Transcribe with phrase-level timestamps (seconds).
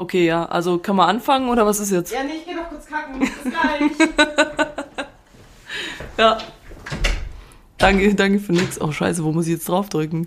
[0.00, 2.12] Okay, ja, also kann man anfangen oder was ist jetzt?
[2.12, 3.18] Ja, nee, ich geh noch kurz kacken.
[3.18, 4.08] Bis gleich.
[6.16, 6.38] Ja.
[7.78, 8.80] Danke, danke für nix.
[8.80, 10.26] Oh, scheiße, wo muss ich jetzt draufdrücken?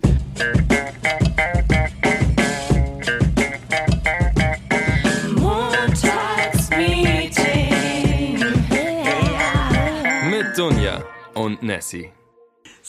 [10.30, 11.04] Mit Dunja
[11.34, 12.12] und Nessie.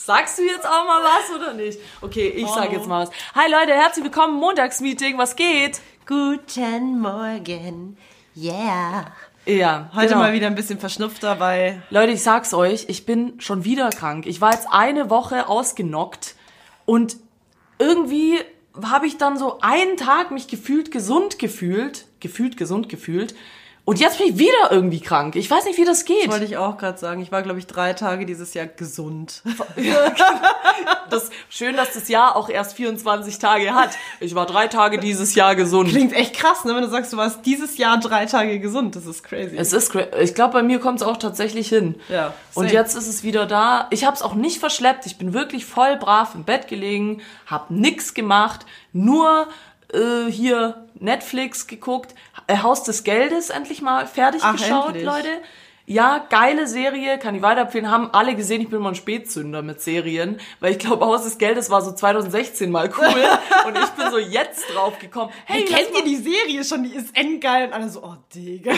[0.05, 1.79] Sagst du jetzt auch mal was oder nicht?
[2.01, 3.11] Okay, ich sag jetzt mal was.
[3.35, 5.17] Hi Leute, herzlich willkommen im Montagsmeeting.
[5.17, 5.79] Was geht?
[6.05, 7.95] Guten Morgen.
[8.35, 9.05] Yeah.
[9.45, 10.19] Ja, Heute genau.
[10.19, 14.25] mal wieder ein bisschen verschnupfter, weil Leute, ich sag's euch, ich bin schon wieder krank.
[14.25, 16.35] Ich war jetzt eine Woche ausgenockt
[16.83, 17.15] und
[17.79, 18.37] irgendwie
[18.83, 23.33] habe ich dann so einen Tag mich gefühlt gesund gefühlt, gefühlt gesund gefühlt
[23.85, 25.35] und jetzt bin ich wieder irgendwie krank.
[25.35, 26.29] Ich weiß nicht, wie das geht.
[26.31, 29.41] wollte ich auch gerade sagen, ich war glaube ich drei Tage dieses Jahr gesund.
[31.09, 33.91] Das, schön, dass das Jahr auch erst 24 Tage hat.
[34.19, 35.89] Ich war drei Tage dieses Jahr gesund.
[35.89, 38.95] Klingt echt krass, ne, wenn du sagst, du warst dieses Jahr drei Tage gesund.
[38.95, 39.55] Das ist crazy.
[39.55, 41.95] Es ist, cra- ich glaube, bei mir kommt es auch tatsächlich hin.
[42.09, 42.73] Ja, Und same.
[42.73, 43.87] jetzt ist es wieder da.
[43.91, 45.05] Ich habe es auch nicht verschleppt.
[45.05, 49.47] Ich bin wirklich voll brav im Bett gelegen, habe nix gemacht, nur
[49.93, 52.15] äh, hier Netflix geguckt,
[52.61, 55.05] Haus des Geldes endlich mal fertig Ach, geschaut, endlich.
[55.05, 55.29] Leute.
[55.85, 57.91] Ja, geile Serie, kann ich weiterempfehlen.
[57.91, 61.37] Haben alle gesehen, ich bin mal ein Spätzünder mit Serien, weil ich glaube, Haus des
[61.37, 63.05] Geldes war so 2016 mal cool
[63.67, 65.31] und ich bin so jetzt drauf gekommen.
[65.45, 66.83] Hey, Hey, kennt ihr die Serie schon?
[66.83, 67.67] Die ist endgeil.
[67.67, 68.71] Und alle so, oh, Digga.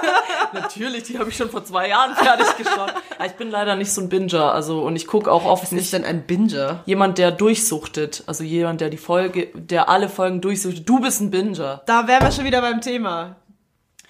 [0.52, 2.92] Natürlich, die habe ich schon vor zwei Jahren fertig geschaut.
[3.18, 5.72] Ja, ich bin leider nicht so ein Binger, also und ich gucke auch oft Was
[5.72, 6.82] nicht ist denn ein Binger?
[6.86, 10.88] jemand, der durchsuchtet, also jemand, der die Folge, der alle Folgen durchsuchtet.
[10.88, 11.82] Du bist ein Binger.
[11.86, 13.36] Da wären wir schon wieder beim Thema.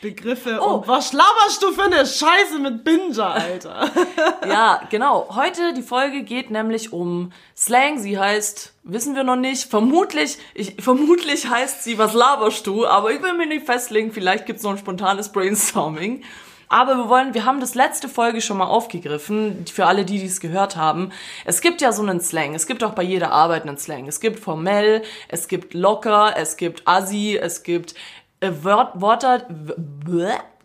[0.03, 0.75] Begriffe Oh.
[0.75, 3.91] und was laberst du für eine Scheiße mit Binger, Alter?
[4.47, 5.29] Ja, genau.
[5.35, 7.99] Heute die Folge geht nämlich um Slang.
[8.01, 13.13] Sie heißt, wissen wir noch nicht, vermutlich, ich, vermutlich heißt sie, was laberst du, aber
[13.13, 16.23] ich will mir nicht festlegen, vielleicht gibt's noch ein spontanes Brainstorming.
[16.69, 20.41] Aber wir wollen, wir haben das letzte Folge schon mal aufgegriffen, für alle, die dies
[20.41, 21.11] gehört haben.
[21.45, 22.55] Es gibt ja so einen Slang.
[22.55, 24.09] Es gibt auch bei jeder Arbeit einen Slang.
[24.09, 27.95] Es gibt formell, es gibt locker, es gibt assi, es gibt
[28.43, 29.47] äh, Wort, Wörter,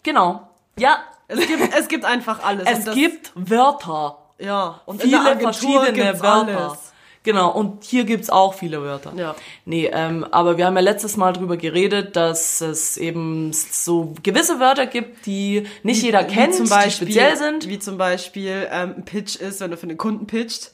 [0.03, 0.49] genau.
[0.77, 2.67] Ja, Es gibt, es gibt einfach alles.
[2.67, 6.67] es gibt Wörter ja, und viele verschiedene Wörter.
[6.67, 6.93] alles.
[7.23, 9.11] Genau, und hier gibt's auch viele Wörter.
[9.17, 9.35] Ja.
[9.65, 14.61] Nee, ähm, aber wir haben ja letztes Mal drüber geredet, dass es eben so gewisse
[14.61, 17.67] Wörter gibt, die nicht jeder kennt, wie zum Beispiel, die speziell sind.
[17.67, 20.71] Wie zum Beispiel ähm, Pitch ist, wenn du für einen Kunden pitcht.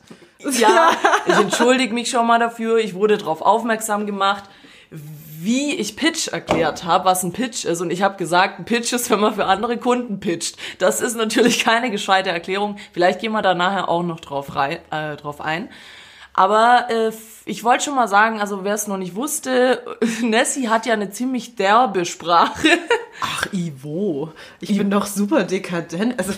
[0.59, 0.91] Ja,
[1.25, 2.77] ich entschuldige mich schon mal dafür.
[2.77, 4.43] Ich wurde darauf aufmerksam gemacht,
[5.43, 7.81] wie ich Pitch erklärt habe, was ein Pitch ist.
[7.81, 10.57] Und ich habe gesagt, ein Pitch ist, wenn man für andere Kunden pitcht.
[10.79, 12.77] Das ist natürlich keine gescheite Erklärung.
[12.91, 15.69] Vielleicht gehen wir da nachher auch noch drauf, rein, äh, drauf ein.
[16.35, 17.11] Aber äh,
[17.45, 19.83] ich wollte schon mal sagen, also wer es noch nicht wusste,
[20.21, 22.67] Nessie hat ja eine ziemlich derbe Sprache.
[23.21, 26.17] Ach, Ivo, ich bin doch super dekadent.
[26.17, 26.33] Also,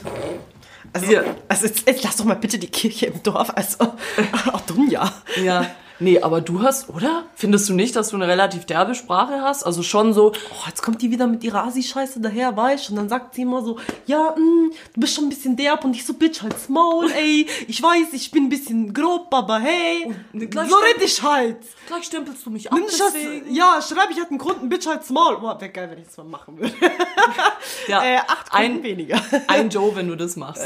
[0.92, 1.22] also, Ja.
[1.48, 3.52] also jetzt, jetzt lass doch mal bitte die Kirche im Dorf.
[3.56, 3.78] Also,
[4.34, 5.12] ach, Dunja.
[5.42, 5.66] Ja.
[6.00, 7.24] Nee, aber du hast, oder?
[7.36, 9.64] Findest du nicht, dass du eine relativ derbe Sprache hast?
[9.64, 12.92] Also schon so, Oh, jetzt kommt die wieder mit ihrer Asi-Scheiße daher, weißt du?
[12.94, 15.96] Und dann sagt sie immer so, ja, mh, du bist schon ein bisschen derb und
[15.96, 17.48] ich so, Bitch, halt's Maul, ey.
[17.68, 21.58] Ich weiß, ich bin ein bisschen grob, aber hey, gleich so red ich halt.
[21.88, 23.14] gleich stempelst du mich ab das,
[23.50, 25.38] ja, schreib ich halt einen Grund, ein Bitch, halt's Maul.
[25.40, 26.74] Boah, wäre geil, wenn ich das mal machen würde.
[27.88, 29.22] Ja, Äh, acht Kunden ein, weniger.
[29.48, 30.62] ein Joe, wenn du das machst.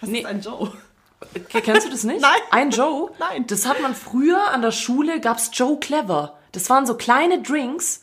[0.00, 0.20] Was Nee.
[0.20, 0.70] ist ein Joe?
[1.48, 2.20] Kennst du das nicht?
[2.22, 2.40] Nein.
[2.50, 3.10] Ein Joe?
[3.18, 3.46] Nein.
[3.46, 6.38] Das hat man früher an der Schule, gab's Joe Clever.
[6.52, 8.02] Das waren so kleine Drinks,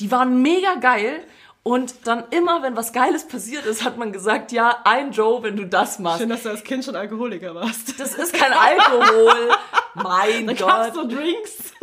[0.00, 1.24] die waren mega geil.
[1.64, 5.56] Und dann immer, wenn was Geiles passiert ist, hat man gesagt, ja, ein Joe, wenn
[5.56, 6.18] du das machst.
[6.18, 8.00] Schön, dass du als Kind schon Alkoholiker warst.
[8.00, 9.50] Das ist kein Alkohol.
[9.94, 10.94] Mein Da gab's Gott.
[10.94, 11.72] so Drinks.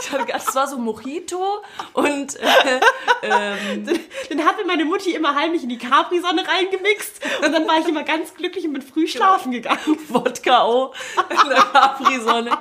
[0.00, 1.62] Ich hatte, das war so Mojito
[1.92, 2.80] und äh,
[3.22, 3.84] ähm,
[4.28, 7.20] Den hat mir meine Mutti immer heimlich in die Capri-Sonne reingemixt.
[7.44, 9.96] Und dann war ich immer ganz glücklich und bin früh schlafen gegangen.
[10.08, 10.92] Wodka O
[11.30, 12.58] in der Capri-Sonne.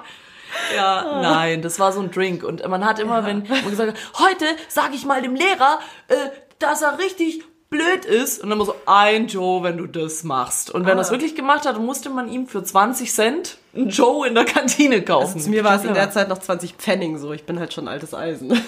[0.75, 2.43] Ja, nein, das war so ein Drink.
[2.43, 6.16] Und man hat immer, wenn man gesagt hat, heute sage ich mal dem Lehrer, äh,
[6.59, 8.41] dass er richtig blöd ist.
[8.41, 10.72] Und dann immer so, ein Joe, wenn du das machst.
[10.72, 14.28] Und wenn er das wirklich gemacht hat, musste man ihm für 20 Cent einen Joe
[14.28, 15.34] in der Kantine kaufen.
[15.34, 17.34] Also Zu mir war es in der Zeit noch 20 Pfennig so.
[17.34, 18.59] Ich bin halt schon altes Eisen.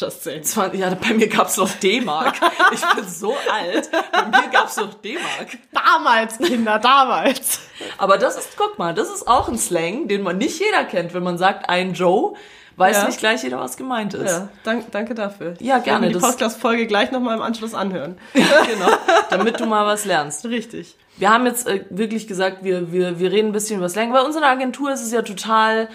[0.00, 0.42] Just saying.
[0.44, 2.34] 20, ja, bei mir gab's noch D-Mark.
[2.72, 3.90] Ich bin so alt.
[4.12, 5.58] Bei mir gab's noch D-Mark.
[5.72, 7.60] Damals, Kinder, damals.
[7.98, 11.12] Aber das ist, guck mal, das ist auch ein Slang, den man nicht jeder kennt.
[11.14, 12.34] Wenn man sagt, ein Joe,
[12.76, 13.06] weiß Ja.
[13.06, 14.30] nicht gleich jeder, was gemeint ist.
[14.30, 15.54] Ja, dank, danke dafür.
[15.58, 18.18] Ja, Ich gerne, werde mir Die das- Podcast-Folge gleich nochmal im Anschluss anhören.
[18.32, 18.90] genau.
[19.30, 20.44] Damit du mal was lernst.
[20.46, 20.94] Richtig.
[21.16, 24.12] Wir haben jetzt äh, wirklich gesagt, wir, wir, wir reden ein bisschen über Slang.
[24.12, 25.88] Bei uns in der Agentur ist es ja total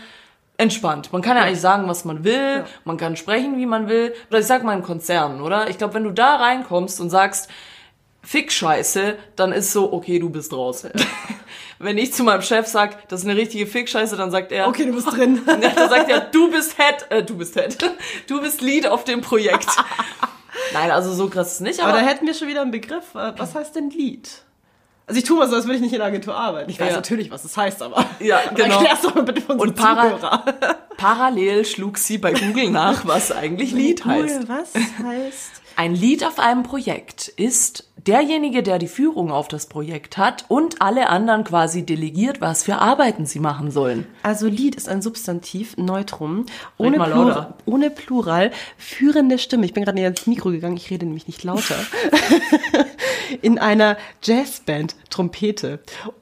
[0.57, 1.11] entspannt.
[1.11, 4.13] Man kann ja, eigentlich sagen, was man will, man kann sprechen, wie man will.
[4.29, 5.69] Oder ich sag mal in Konzernen, oder?
[5.69, 7.49] Ich glaube, wenn du da reinkommst und sagst,
[8.21, 10.87] Fick Scheiße, dann ist so, okay, du bist raus.
[11.79, 14.67] wenn ich zu meinem Chef sag, das ist eine richtige Fick Scheiße, dann sagt er,
[14.67, 15.41] Okay, du bist drin.
[15.45, 17.77] ja, dann sagt er, du bist Head, äh, du bist Head,
[18.27, 19.67] du bist Lead auf dem Projekt.
[20.73, 22.71] Nein, also so krass ist es nicht, aber, Aber da hätten wir schon wieder einen
[22.71, 23.13] Begriff.
[23.13, 24.29] Äh, Was heißt denn Lied?
[25.07, 26.69] Also ich tue mal so, als würde ich nicht in der Agentur arbeiten.
[26.69, 26.95] Ich weiß Ja.
[26.95, 28.75] natürlich, was das heißt, aber Ja, genau.
[28.79, 30.43] erklär's doch mal bitte unsere Und para- Zuhörer.
[30.97, 34.47] parallel schlug sie bei Google nach, was eigentlich Lead heißt.
[34.47, 35.51] Was heißt?
[35.75, 40.81] Ein Lead auf einem Projekt ist derjenige, der die Führung auf das Projekt hat und
[40.81, 44.05] alle anderen quasi delegiert, was für Arbeiten sie machen sollen.
[44.23, 46.45] Also Lied ist ein Substantiv, Neutrum,
[46.77, 47.55] ohne, lauter.
[47.65, 49.65] ohne Plural, führende Stimme.
[49.65, 51.75] Ich bin gerade nicht ans Mikro gegangen, ich rede nämlich nicht lauter.
[53.41, 55.79] In einer Jazzband Trompete,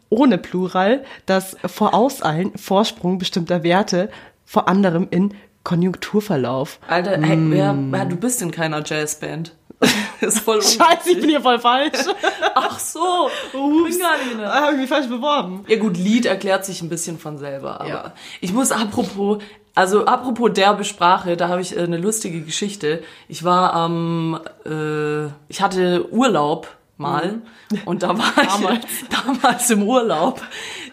[0.09, 4.09] ohne Plural, das Vorauseilen, Vorsprung bestimmter Werte,
[4.45, 5.33] vor anderem in
[5.63, 6.79] Konjunkturverlauf.
[6.88, 9.53] Alter, hey, wer, wer, du bist in keiner Jazzband.
[10.21, 11.99] ist voll Scheiße, ich bin hier voll falsch.
[12.55, 15.65] Ach so, ich bin gar nicht in der- Habe ich mich falsch beworben.
[15.67, 18.13] Ja gut, Lied erklärt sich ein bisschen von selber, aber Ja.
[18.41, 19.41] ich muss apropos,
[19.75, 23.03] also apropos derbe Sprache, da habe ich äh, eine lustige Geschichte.
[23.27, 27.41] Ich war am, äh, ich hatte Urlaub mal
[27.85, 28.85] und da war Damals.
[28.85, 30.41] ich damals im Urlaub.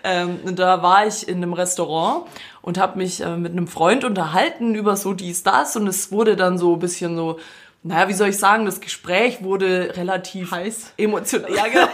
[0.03, 2.25] Ähm, und da war ich in einem Restaurant
[2.63, 6.37] und habe mich äh, mit einem Freund unterhalten über so dies, das und es wurde
[6.37, 7.39] dann so ein bisschen so,
[7.83, 10.93] naja, wie soll ich sagen, das Gespräch wurde relativ Heiß.
[10.99, 11.55] emotional.
[11.55, 11.89] Ja, genau.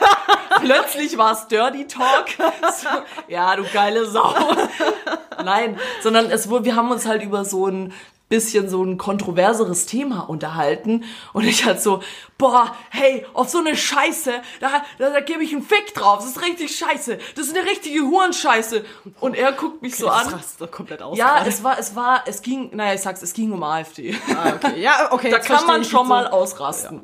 [0.60, 2.26] Plötzlich war es Dirty Talk.
[2.76, 2.88] So,
[3.28, 4.34] ja, du geile Sau.
[5.44, 7.92] Nein, sondern es wurde, wir haben uns halt über so ein
[8.28, 12.02] bisschen so ein kontroverseres Thema unterhalten und ich halt so,
[12.38, 16.28] boah, hey, auf so eine Scheiße, da, da, da gebe ich einen Fick drauf, das
[16.36, 18.84] ist richtig scheiße, das ist eine richtige Hurenscheiße
[19.20, 20.34] und er guckt mich so Das an.
[20.34, 21.16] rastet doch komplett aus.
[21.16, 21.48] Ja, gerade.
[21.48, 24.14] es war, es war, es ging, naja, ich sag's, es ging um AfD.
[24.36, 24.80] Ah, okay.
[24.80, 25.30] Ja, okay.
[25.36, 26.30] Da kann man schon jetzt mal so.
[26.32, 27.00] ausrasten.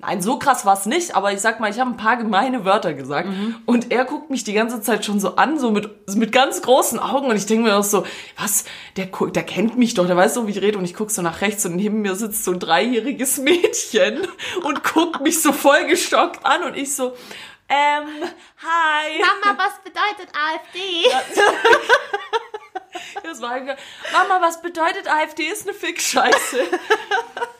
[0.00, 2.94] Nein, so krass war's nicht, aber ich sag mal, ich habe ein paar gemeine Wörter
[2.94, 3.28] gesagt
[3.66, 6.98] und er guckt mich die ganze Zeit schon so an, so mit, mit ganz großen
[6.98, 8.04] Augen und ich denke mir auch so,
[8.38, 8.64] was,
[8.96, 11.22] der, der kennt mich doch, der weiß doch, wie ich rede und ich guck so
[11.22, 14.26] nach rechts und neben mir sitzt so ein dreijähriges Mädchen
[14.62, 17.16] und guckt mich so voll geschockt an und ich so,
[17.68, 18.06] ähm,
[18.58, 19.20] hi.
[19.20, 21.04] Mama, was bedeutet AfD?
[23.24, 26.58] Das war Mama, was bedeutet AfD ist eine Fick-Scheiße.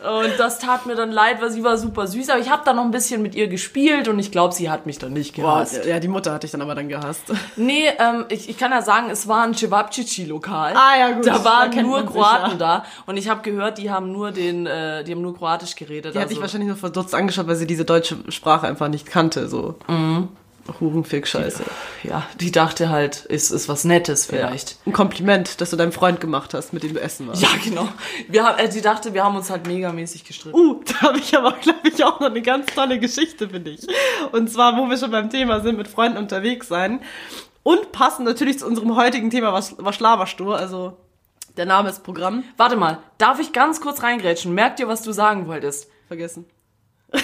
[0.04, 2.28] Und das tat mir dann leid, weil sie war super süß.
[2.30, 4.86] Aber ich habe dann noch ein bisschen mit ihr gespielt und ich glaube, sie hat
[4.86, 5.84] mich dann nicht Boah, gehasst.
[5.86, 7.24] ja, die Mutter hatte ich dann aber dann gehasst.
[7.56, 10.74] Nee, ähm, ich, ich kann ja sagen, es war ein Cevapcici-Lokal.
[10.76, 11.26] Ah, ja, gut.
[11.26, 12.56] Da Da waren kennt nur sich, Kroaten ja.
[12.56, 12.84] da.
[13.06, 16.14] Und ich habe gehört, die haben nur den, äh, die haben nur Kroatisch geredet.
[16.14, 19.06] Die hat also, dich wahrscheinlich nur verdutzt angeschaut, weil sie diese deutsche Sprache einfach nicht
[19.06, 19.76] kannte, so.
[19.88, 20.28] Mhm.
[20.80, 21.62] Hurenfick, scheiße.
[22.02, 24.78] ja, die dachte halt, es ist was Nettes vielleicht.
[24.86, 27.42] Ein Kompliment, dass du deinem Freund gemacht hast, mit dem du essen warst.
[27.42, 27.88] Ja, genau.
[28.28, 30.56] Wir haben, äh, die dachte, wir haben uns halt megamäßig gestritten.
[30.56, 33.86] Uh, da habe ich aber, glaube ich, auch noch eine ganz tolle Geschichte für dich.
[34.32, 37.00] Und zwar, wo wir schon beim Thema sind, mit Freunden unterwegs sein.
[37.62, 40.52] Und passend natürlich zu unserem heutigen Thema, was, was laberst du?
[40.52, 40.96] Also,
[41.56, 42.44] der Name ist Programm.
[42.56, 44.54] Warte mal, darf ich ganz kurz reingrätschen?
[44.54, 45.88] Merk dir, was du sagen wolltest.
[46.08, 46.46] Vergessen.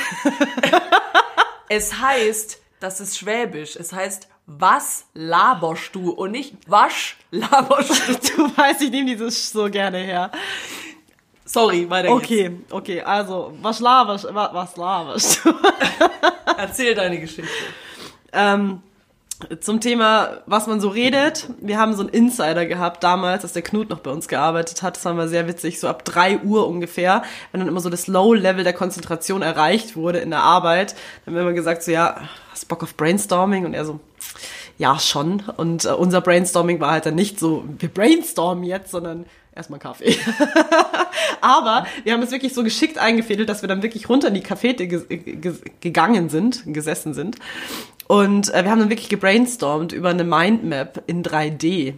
[1.72, 3.76] Es heißt, das ist Schwäbisch.
[3.76, 6.10] Es heißt, was laberst du?
[6.10, 8.36] Und nicht, wasch laberst du.
[8.36, 10.30] Du weißt, ich nehme dieses so gerne her.
[11.44, 12.24] Sorry, weiter geht's.
[12.24, 15.52] Okay, okay, also, was laberst, was laberst du?
[16.56, 17.50] Erzähl deine Geschichte.
[18.32, 18.80] Ähm,
[19.60, 21.48] zum Thema, was man so redet.
[21.60, 24.96] Wir haben so einen Insider gehabt damals, als der Knut noch bei uns gearbeitet hat.
[24.96, 28.06] Das war mal sehr witzig, so ab drei Uhr ungefähr, wenn dann immer so das
[28.06, 30.94] Low-Level der Konzentration erreicht wurde in der Arbeit.
[31.24, 32.16] Dann haben wir immer gesagt, so ja,
[32.50, 33.64] hast Bock auf Brainstorming?
[33.64, 34.00] Und er so,
[34.78, 35.42] ja, schon.
[35.56, 39.26] Und äh, unser Brainstorming war halt dann nicht so, wir brainstormen jetzt, sondern
[39.60, 40.16] erstmal Kaffee.
[41.40, 44.42] Aber wir haben es wirklich so geschickt eingefädelt, dass wir dann wirklich runter in die
[44.42, 47.36] Cafete ge gegangen sind, gesessen sind.
[48.08, 51.94] Und äh, wir haben dann wirklich gebrainstormt über eine Mindmap in 3D.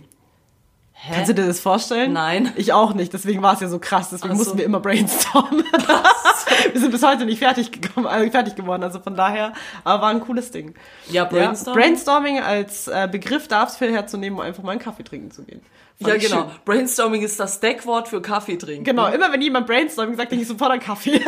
[0.93, 1.15] Hä?
[1.15, 2.13] Kannst du dir das vorstellen?
[2.13, 2.53] Nein.
[2.57, 4.39] Ich auch nicht, deswegen war es ja so krass, deswegen so.
[4.39, 5.65] mussten wir immer brainstormen.
[6.73, 9.53] wir sind bis heute nicht fertig gekommen, äh, fertig geworden, also von daher,
[9.85, 10.75] aber war ein cooles Ding.
[11.09, 11.81] Ja, Ja, Brainstorming.
[11.83, 15.61] Brainstorming als äh, Begriff dafür herzunehmen, um einfach mal einen Kaffee trinken zu gehen.
[16.03, 16.43] Fand Ja, genau.
[16.49, 16.51] schön.
[16.65, 18.83] Brainstorming ist das Deckwort für Kaffee trinken.
[18.85, 21.21] Genau, immer wenn jemand Brainstorming sagt, denke ich sofort an Kaffee.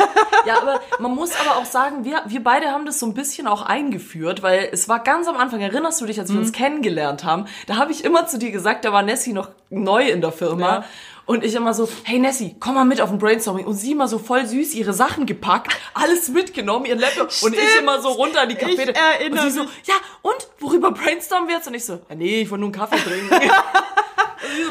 [0.45, 3.47] Ja, aber man muss aber auch sagen, wir, wir beide haben das so ein bisschen
[3.47, 6.41] auch eingeführt, weil es war ganz am Anfang, erinnerst du dich, als wir Mhm.
[6.41, 10.09] uns kennengelernt haben, da habe ich immer zu dir gesagt, da war Nessie noch neu
[10.09, 10.67] in der Firma.
[10.67, 10.83] Ja.
[11.25, 13.65] Und ich immer so, hey Nessie, komm mal mit auf ein Brainstorming.
[13.65, 17.31] Und sie immer so voll süß ihre Sachen gepackt, alles mitgenommen, ihren Laptop.
[17.41, 17.81] Und ich Stimmt.
[17.81, 18.91] immer so runter an die Cafete.
[18.91, 21.67] Ich erinnere und sie so, ja, und worüber brainstormen wir jetzt?
[21.67, 23.29] Und ich so, ja, nee, ich wollte nur einen Kaffee trinken.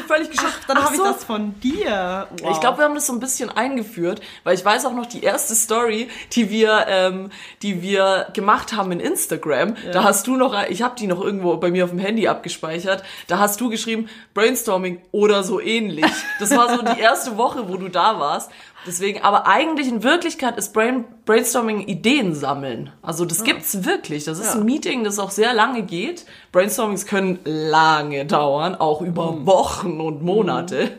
[0.07, 0.29] völlig.
[0.67, 1.05] Dann Ach habe ich so.
[1.05, 2.27] das von dir.
[2.41, 2.51] Wow.
[2.51, 5.23] Ich glaube, wir haben das so ein bisschen eingeführt, weil ich weiß auch noch die
[5.23, 9.75] erste Story, die wir, ähm, die wir gemacht haben in Instagram.
[9.91, 13.03] Da hast du noch, ich habe die noch irgendwo bei mir auf dem Handy abgespeichert.
[13.27, 16.05] Da hast du geschrieben Brainstorming oder so ähnlich.
[16.39, 18.51] Das war so die erste Woche, wo du da warst.
[18.85, 22.91] Deswegen, aber eigentlich in Wirklichkeit ist Brain, Brainstorming Ideen sammeln.
[23.01, 24.25] Also das gibt's wirklich.
[24.25, 24.59] Das ist Ja.
[24.59, 26.25] ein Meeting, das auch sehr lange geht.
[26.51, 29.45] Brainstormings können lange dauern, auch über Mhm.
[29.47, 30.91] Wochen und Monate.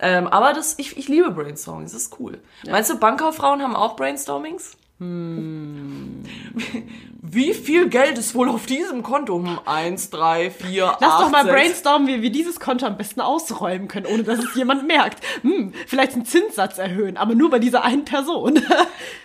[0.00, 2.38] Ähm, aber das, ich, ich liebe Brainstorming, das ist cool.
[2.70, 4.72] Meinst du, Bankkauffrauen haben auch Brainstormings?
[4.98, 6.24] Hm.
[7.22, 9.36] Wie viel Geld ist wohl auf diesem Konto?
[9.36, 11.54] Hm, eins, drei, vier, Lass acht, doch mal sechs.
[11.54, 15.24] brainstormen, wie wir dieses Konto am besten ausräumen können, ohne dass es jemand merkt.
[15.42, 18.60] Hm, vielleicht einen Zinssatz erhöhen, aber nur bei dieser einen Person.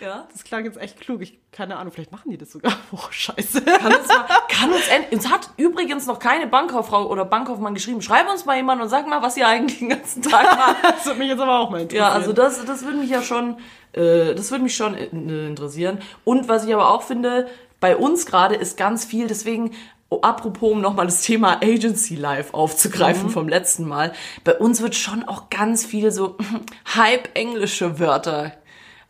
[0.00, 0.26] Ja.
[0.32, 1.22] Das klang jetzt echt klug.
[1.22, 2.72] Ich, keine Ahnung, vielleicht machen die das sogar.
[2.92, 3.62] Oh, scheiße.
[3.62, 8.02] Kann uns, mal, kann uns, uns hat übrigens noch keine Bankkauffrau oder Bankkaufmann geschrieben.
[8.02, 10.76] Schreib uns mal jemand und sag mal, was ihr eigentlich den ganzen Tag macht.
[10.82, 12.06] Das würde mich jetzt aber auch mal interessieren.
[12.06, 13.56] Ja, also das, das würde mich ja schon,
[13.94, 15.98] äh, das würde mich schon interessieren.
[16.24, 17.48] Und was ich aber auch finde,
[17.80, 19.72] bei uns gerade ist ganz viel, deswegen,
[20.08, 24.94] oh, apropos, um nochmal das Thema Agency Life aufzugreifen vom letzten Mal, bei uns wird
[24.94, 26.36] schon auch ganz viel so
[26.94, 28.52] Hype-englische Wörter.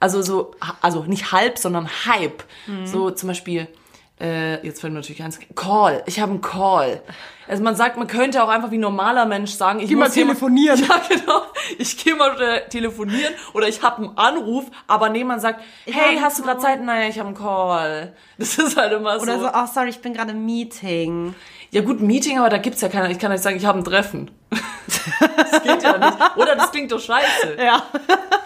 [0.01, 2.43] Also so, also nicht halb, sondern Hype.
[2.85, 3.69] So zum Beispiel,
[4.25, 6.03] äh, jetzt fällt mir natürlich eins, Call.
[6.07, 7.03] Ich habe einen Call.
[7.47, 10.09] Also man sagt, man könnte auch einfach wie ein normaler Mensch sagen, ich Geh mal
[10.09, 10.83] telefonieren.
[10.89, 11.43] Ja, genau.
[11.79, 16.39] Ich gehe mal äh, telefonieren oder ich habe einen Anruf, aber niemand sagt, hey, hast
[16.39, 16.83] du gerade Zeit?
[16.83, 18.15] Nein, ich habe einen Call.
[18.39, 19.45] Das ist halt immer Oder so.
[19.45, 21.35] so, oh, sorry, ich bin gerade im Meeting.
[21.71, 23.11] Ja gut, Meeting, aber da gibt's ja keiner.
[23.11, 24.31] Ich kann nicht sagen, ich habe ein Treffen.
[25.37, 26.19] Das geht ja nicht.
[26.37, 27.57] Oder das klingt doch scheiße.
[27.59, 27.83] Ja.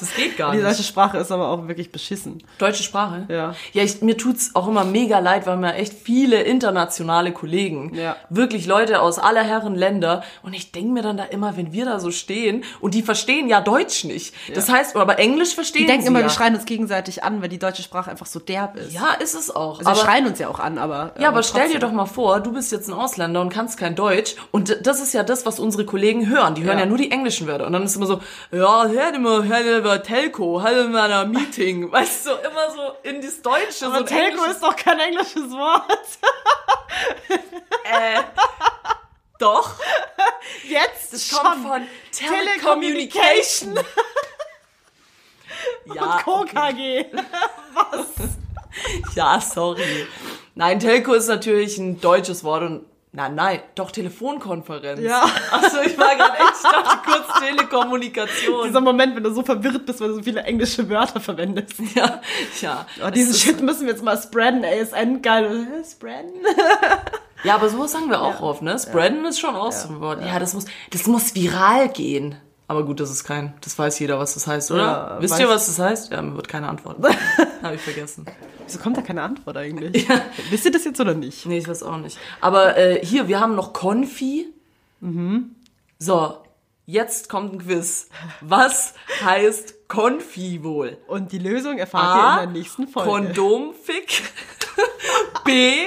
[0.00, 0.68] Das geht gar Die nicht.
[0.68, 2.42] deutsche Sprache ist aber auch wirklich beschissen.
[2.58, 3.26] Deutsche Sprache?
[3.28, 3.54] Ja.
[3.72, 8.16] Ja, ich, mir tut's auch immer mega leid, weil wir echt viele internationale Kollegen, Ja.
[8.30, 11.84] wirklich Leute aus aller Herren Länder und ich denk mir dann da immer, wenn wir
[11.84, 14.34] da so stehen und die verstehen ja Deutsch nicht.
[14.54, 16.26] Das heißt, aber Englisch verstehen Die denken immer, ja.
[16.26, 18.92] wir schreien uns gegenseitig an, weil die deutsche Sprache einfach so derb ist.
[18.92, 19.78] Ja, ist es auch.
[19.78, 21.12] Also wir aber, schreien uns ja auch an, aber.
[21.18, 23.94] ja, aber stell dir doch mal vor, du bist jetzt ein Ausländer und kannst kein
[23.94, 25.97] Deutsch und das ist ja das, was unsere Kollegen
[26.28, 26.54] hören.
[26.54, 26.88] Die hören ja, Ja.
[26.88, 28.20] nur die englischen Wörter und dann ist immer so,
[28.52, 33.86] ja, hör immer, hör mal Telco, ein Meeting, weißt du, immer so in das Deutsche.
[33.86, 35.98] Aber so Telco ist doch kein englisches Wort.
[37.84, 38.22] Äh,
[39.38, 39.74] doch.
[40.68, 43.78] Jetzt Das kommt von Telecommunication.
[45.94, 46.44] ja, Co.
[46.44, 47.06] KG.
[49.14, 50.06] ja, sorry.
[50.54, 55.00] Nein, Telco ist natürlich ein deutsches Wort und Nein, nein, doch Telefonkonferenz.
[55.00, 55.22] Ja.
[55.50, 58.66] Achso, ich war gerade echt, ich dachte kurz Telekommunikation.
[58.66, 61.74] Dieser Moment, wenn du so verwirrt bist, weil du so viele englische Wörter verwendest.
[61.94, 62.20] ja,
[62.60, 62.86] ja.
[63.04, 65.66] Oh, diesen Es ist- Shit müssen wir jetzt mal spreaden, ASN, geil.
[65.70, 66.32] Hä, Spreaden?
[67.44, 68.78] Ja, aber sowas sagen wir auch oft, ne?
[68.78, 70.20] Spreaden ist schon auch so ein Wort.
[70.24, 72.36] Ja, das muss, das muss viral gehen.
[72.68, 74.82] Aber gut, das ist kein, das weiß jeder, was das heißt, oder?
[74.82, 76.12] Ja, Wisst ihr, was das heißt?
[76.12, 76.98] Ja, mir wird keine Antwort.
[77.62, 78.26] Habe ich vergessen.
[78.66, 80.06] Wieso kommt da keine Antwort eigentlich?
[80.50, 81.46] Wisst ihr das jetzt oder nicht?
[81.46, 82.18] Nee, ich weiß auch nicht.
[82.42, 84.52] Aber äh, hier, wir haben noch Konfi.
[85.00, 85.56] Mhm.
[85.98, 86.36] So,
[86.84, 88.10] jetzt kommt ein Quiz.
[88.42, 88.92] Was
[89.24, 90.98] heißt Konfi wohl?
[91.06, 92.36] Und die Lösung erfahrt A.
[92.36, 93.08] ihr in der nächsten Folge.
[93.10, 94.22] Kondomfick.
[95.46, 95.86] B.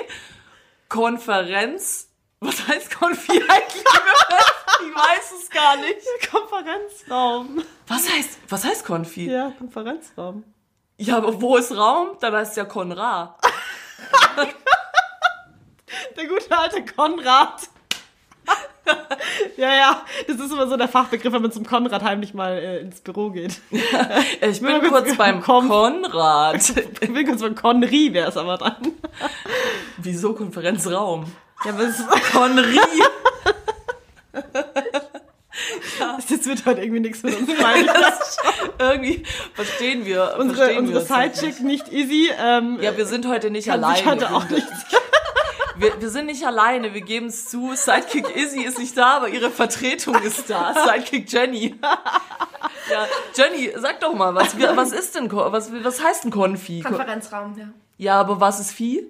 [0.90, 2.08] Konferenz.
[2.44, 3.84] Was heißt Konfi eigentlich?
[3.84, 6.00] Ich weiß es gar nicht.
[6.32, 7.62] Konferenzraum.
[7.88, 9.26] Was heißt, was heißt Konfi?
[9.30, 9.32] Ja.
[9.48, 10.44] Ja, Konferenzraum.
[11.12, 12.18] aber wo ist Raum?
[12.20, 13.36] Dann heißt es ja Konrad.
[16.18, 17.62] Der gute alte Konrad.
[19.58, 22.80] ja, ja, das ist immer so der Fachbegriff, wenn man zum Konrad heimlich mal äh,
[22.80, 23.62] ins Büro geht.
[24.42, 26.56] Ich bin kurz kurz beim Konf- Konrad.
[27.02, 28.94] Ich will kurz von Konri wäre es aber dann.
[29.98, 31.26] Wieso Konferenzraum?
[31.66, 31.98] Ja, aber es,
[32.32, 32.80] Konri.
[36.30, 37.90] das wird heute irgendwie nichts mit uns beiden.
[38.80, 40.36] Irgendwie verstehen wir.
[40.40, 41.36] Unsere, verstehen unsere wir es nicht.
[41.36, 42.32] Sidechick nicht easy.
[42.40, 44.06] Ähm, Ja, wir sind heute nicht alleine.
[44.06, 44.68] heute auch nicht.
[45.78, 47.72] Wir, wir sind nicht alleine, wir geben es zu.
[47.74, 50.76] Sidekick Izzy ist nicht da, aber ihre Vertretung ist da.
[50.86, 51.76] Sidekick Jenny.
[52.92, 56.82] Ja, Jenny, sag doch mal, was, was ist denn, was, was heißt ein Konfi?
[56.82, 57.70] Konferenzraum, ja.
[57.98, 59.08] Ja, aber was ist Vieh?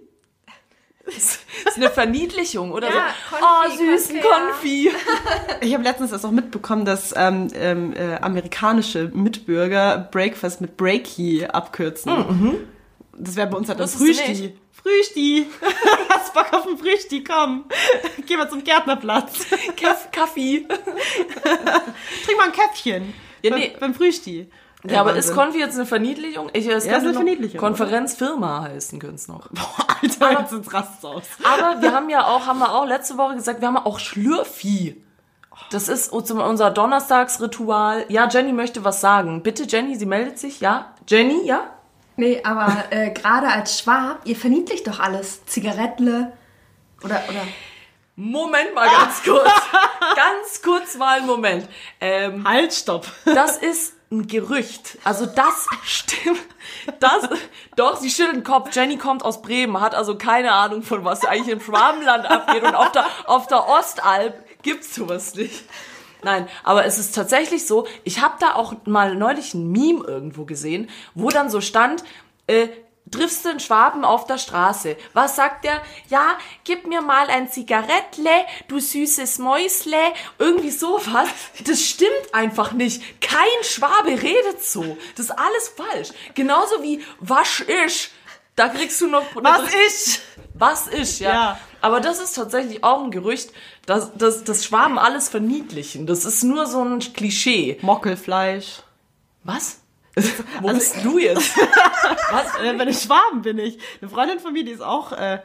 [1.08, 3.36] Ist ist eine Verniedlichung, oder Ja, so?
[3.38, 4.92] Konfi, oh, süßen Konfi, Konfi.
[5.62, 11.46] Ich habe letztens erst auch mitbekommen, dass ähm, ähm, äh, amerikanische Mitbürger Breakfast mit Breaky
[11.46, 12.68] abkürzen.
[13.18, 14.56] Das wäre bei uns halt das du Frühsti.
[14.72, 15.46] Frühsti.
[16.10, 17.24] Hast Bock auf ein Frühsti?
[17.24, 17.66] Komm.
[18.28, 19.46] Geh mal zum Gärtnerplatz.
[19.80, 20.66] Kaff, Kaffee.
[22.26, 23.14] Trink mal ein Käffchen.
[23.44, 23.76] Ja, Beim- nee.
[23.80, 24.50] Beim Frühsti.
[24.84, 25.34] Ja, aber ist.
[25.34, 26.50] Konfi jetzt eine Verniedlichung?
[26.54, 29.48] Ich, es Ja, könnte ist eine Verniedlichung, Konferenzfirma heißen könnte es noch.
[29.52, 31.24] Boah, Alter, jetzt ins Rast aus.
[31.44, 35.04] Aber wir haben ja auch, haben wir auch letzte Woche gesagt, wir haben auch Schlürfi.
[35.70, 38.06] Das ist unser Donnerstagsritual.
[38.10, 39.44] Ja, Jenny möchte was sagen.
[39.44, 40.60] Bitte, Jenny, sie meldet sich.
[40.60, 40.94] Ja?
[41.08, 41.62] Jenny, ja?
[42.18, 45.46] Nee, aber äh, gerade als Schwab, ihr verniedlicht doch alles.
[45.46, 46.34] Zigarettle
[47.04, 47.42] oder, oder
[48.16, 49.50] Moment mal ganz kurz.
[50.16, 51.68] ganz kurz mal einen Moment.
[52.00, 53.08] Ähm, Halt, stopp.
[53.26, 54.98] das ist ein Gerücht.
[55.04, 56.40] Also das stimmt.
[57.00, 57.30] Das,
[57.76, 58.76] doch, sie schüttelt den Kopf.
[58.76, 62.64] Jenny kommt aus Bremen, hat also keine Ahnung von was eigentlich im Schwabenland abgeht.
[62.64, 65.64] Und auf der, auf der Ostalb gibt's sowas nicht.
[66.24, 70.46] Nein, aber es ist tatsächlich so, ich habe da auch mal neulich ein Meme irgendwo
[70.46, 72.04] gesehen, wo dann so stand,
[72.48, 72.68] äh,
[73.10, 74.96] triffst du einen Schwaben auf der Straße.
[75.14, 75.82] Was sagt der?
[76.10, 79.98] Ja, gib mir mal ein Zigarettle, du süßes Mäusle.
[80.40, 81.30] Irgendwie sowas.
[81.66, 83.22] Das stimmt einfach nicht.
[83.22, 84.98] Kein Schwabe redet so.
[85.16, 86.10] Das ist alles falsch.
[86.34, 88.12] Genauso wie wasch ich.
[88.56, 89.24] Da kriegst du noch...
[89.36, 90.22] Was ist?
[90.54, 91.32] Was ist, ja.
[91.32, 91.60] Ja.
[91.82, 93.52] Aber das ist tatsächlich auch ein Gerücht,
[93.86, 96.06] dass, dass, dass Schwaben alles verniedlichen.
[96.06, 97.80] Das ist nur so ein Klischee.
[97.82, 98.84] Mockelfleisch.
[99.44, 99.81] Was?
[100.62, 101.58] Wo bist du jetzt?
[102.32, 102.56] Was?
[102.64, 103.78] Äh, bei den Schwaben bin ich.
[104.02, 105.40] Eine Freundin von mir, die ist auch äh,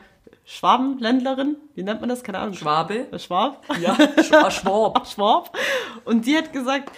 [0.45, 1.57] Schwabenländlerin.
[1.75, 2.23] Wie nennt man das?
[2.23, 2.55] Keine Ahnung.
[2.55, 3.07] Schwabe?
[3.13, 3.65] Äh, Schwab?
[3.81, 5.07] Ja, Sch- Schwab.
[5.07, 5.57] Schwab.
[6.05, 6.93] Und die hat gesagt,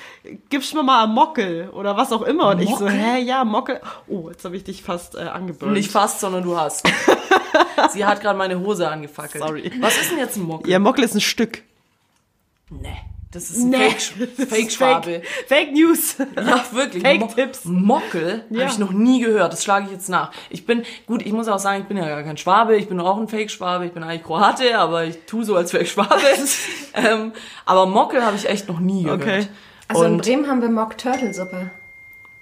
[0.51, 2.49] gibst mir mal einen Mockel oder was auch immer.
[2.51, 2.91] Und ich so, Mockel?
[2.91, 3.81] hä, ja, Mockel.
[4.07, 5.73] Oh, jetzt habe ich dich fast äh, angeburnt.
[5.73, 6.87] Nicht fast, sondern du hast.
[7.91, 9.43] Sie hat gerade meine Hose angefackelt.
[9.45, 9.73] Sorry.
[9.81, 10.71] Was ist denn jetzt ein Mockel?
[10.71, 11.63] Ja, Mockel ist ein Stück.
[12.71, 12.97] Nee.
[13.31, 13.91] Das ist ein Nee.
[13.91, 15.11] Fake- Fake-Schwabe.
[15.21, 16.17] Fake, Fake News.
[16.19, 17.03] Ja, wirklich.
[17.03, 17.65] Fake-Tipps.
[17.67, 18.61] Mockel Ja.
[18.63, 19.53] habe ich noch nie gehört.
[19.53, 20.33] Das schlage ich jetzt nach.
[20.49, 22.77] Ich bin, gut, ich muss auch sagen, ich bin ja gar kein Schwabe.
[22.77, 23.85] Ich bin auch ein Fake-Schwabe.
[23.85, 26.15] Ich bin eigentlich Kroate, aber ich tue so als Fake-Schwabe.
[26.95, 27.33] ähm,
[27.67, 29.21] aber Mockel habe ich echt noch nie gehört.
[29.23, 29.47] Okay.
[29.89, 31.71] Also in Und Bremen haben wir Mock Turtle Suppe.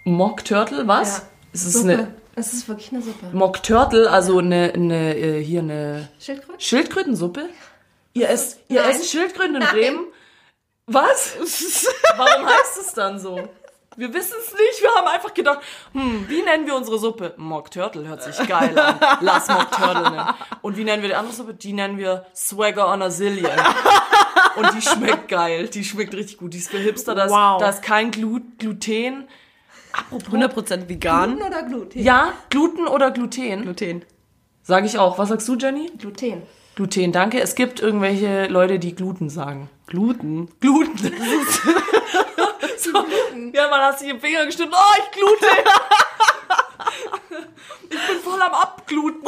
[0.04, 1.18] Mock Turtle, was?
[1.18, 1.22] Ja.
[1.52, 1.92] Ist es Suppe.
[1.92, 3.26] eine Es ist wirklich eine Suppe.
[3.32, 6.60] Mock Turtle, also eine, eine äh, hier eine Schildkröte?
[6.60, 7.48] Schildkrötensuppe?
[8.14, 8.90] Ihr esst, ihr Nein.
[8.92, 9.70] esst Schildkröten in Nein.
[9.72, 9.98] Bremen?
[10.86, 11.34] Was?
[12.16, 13.48] Warum heißt es dann so?
[13.96, 14.82] Wir wissen es nicht.
[14.82, 15.60] Wir haben einfach gedacht,
[15.92, 17.32] hm, wie nennen wir unsere Suppe?
[17.38, 18.98] Mock Turtle hört sich geil an.
[19.20, 20.28] Lass Mock Turtle nennen.
[20.60, 21.54] Und wie nennen wir die andere Suppe?
[21.54, 23.50] Die nennen wir Swagger on a Zillion.
[24.56, 25.68] Und die schmeckt geil.
[25.68, 26.52] Die schmeckt richtig gut.
[26.52, 27.14] Die ist für Hipster.
[27.14, 27.58] Da ist, Wow.
[27.58, 29.28] da ist kein Glu Gluten.
[30.10, 31.36] 100% vegan.
[31.36, 31.98] Gluten oder Gluten?
[31.98, 33.62] Ja, Gluten oder Gluten?
[33.62, 34.04] Gluten.
[34.62, 35.16] Sag ich auch.
[35.18, 35.90] Was sagst du, Jenny?
[35.96, 36.42] Gluten.
[36.74, 37.40] Gluten, danke.
[37.40, 39.70] Es gibt irgendwelche Leute, die Gluten sagen.
[39.86, 40.48] Gluten.
[40.60, 40.96] Gluten.
[42.78, 42.90] so,
[43.52, 44.72] ja, man hat sich im Finger gestimmt.
[44.74, 45.46] Oh, ich glute.
[47.84, 49.22] ich bin voll am Abgluten.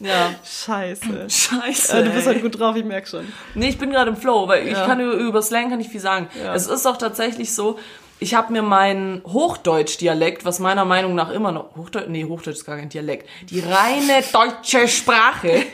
[0.00, 1.28] ja, Scheiße.
[1.28, 1.98] scheiße.
[1.98, 3.30] Äh, du bist halt gut drauf, ich merk schon.
[3.54, 4.86] Nee, ich bin gerade im Flow, weil ich Ja.
[4.86, 6.28] kann über, über Slang kann ich viel sagen.
[6.54, 7.78] Es ist auch tatsächlich so,
[8.18, 12.64] ich habe mir meinen Hochdeutsch-Dialekt, was meiner Meinung nach immer noch Hochdeutsch, nee, Hochdeutsch ist
[12.64, 15.64] gar kein Dialekt, die reine deutsche Sprache,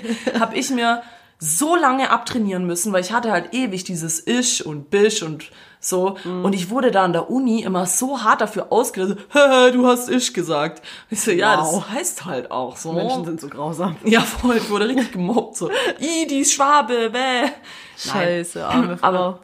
[0.41, 1.03] habe ich mir
[1.45, 5.51] so lange abtrainieren müssen, weil ich hatte halt ewig dieses Isch und Bisch und
[5.81, 10.09] so und ich wurde da an der Uni immer so hart dafür ausgeredet, du hast
[10.09, 10.81] Isch gesagt.
[11.11, 11.85] Ich so, ja, Wow.
[11.85, 12.93] das heißt halt auch so.
[12.93, 13.97] Menschen sind so grausam.
[14.05, 15.69] ja, voll, ich wurde richtig gemobbt, so,
[16.01, 17.51] i, die Schwabe, bäh.
[17.99, 19.07] Scheiße, arme Frau.
[19.09, 19.39] Aber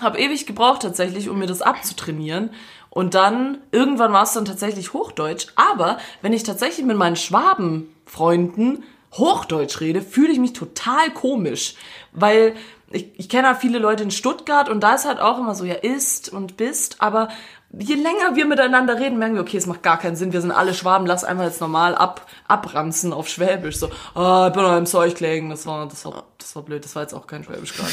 [0.00, 2.50] habe ewig gebraucht tatsächlich, um mir das abzutrainieren.
[2.88, 5.46] Und dann, irgendwann war es dann tatsächlich Hochdeutsch.
[5.56, 11.74] Aber wenn ich tatsächlich mit meinen Schwabenfreunden Hochdeutsch rede, fühle ich mich total komisch.
[12.12, 12.54] Weil
[12.90, 15.64] ich, ich kenne halt viele Leute in Stuttgart und da ist halt auch immer so,
[15.64, 16.96] ja, ist und bist.
[17.00, 17.28] Aber
[17.72, 20.32] je länger wir miteinander reden, merken wir, okay, es macht gar keinen Sinn.
[20.32, 23.76] Wir sind alle Schwaben, lass einfach jetzt normal ab, abranzen auf Schwäbisch.
[23.76, 25.50] So, ah, ich bin noch im Seuchlegen.
[25.50, 26.84] Das war, das war, das war blöd.
[26.84, 27.92] Das war jetzt auch kein Schwäbisch gerade.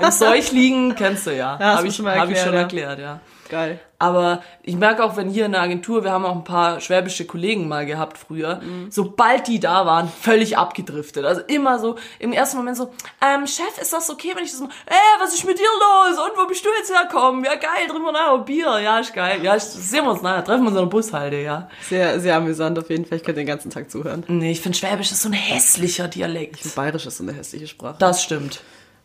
[0.04, 1.58] Im Seuchliegen kennst du ja.
[1.58, 3.20] Ja, Habe ich, hab ich schon erklärt, ja.
[3.50, 3.80] Geil.
[3.98, 7.26] Aber ich merke auch, wenn hier in der Agentur, wir haben auch ein paar schwäbische
[7.26, 11.26] Kollegen mal gehabt früher, sobald die da waren, völlig abgedriftet.
[11.26, 14.60] Also immer so, im ersten Moment so, ähm, Chef, ist das okay, wenn ich das
[14.60, 16.18] mal, äh, was ist mit dir los?
[16.18, 17.44] Und wo bist du jetzt herkommen?
[17.44, 18.78] Ja, geil, trinken wir nachher Bier.
[18.78, 19.40] Ja, ist geil.
[19.42, 21.68] Ja, ich, sehen wir uns nachher, treffen wir uns an der Bushalte, ja.
[21.82, 23.18] Sehr, sehr amüsant auf jeden Fall.
[23.18, 24.24] Ich könnte den ganzen Tag zuhören.
[24.28, 26.74] Nee, ich finde Schwäbisch ist so ein hässlicher Dialekt.
[26.74, 27.96] Bayerisch ist so eine hässliche Sprache.
[27.98, 28.62] Das stimmt.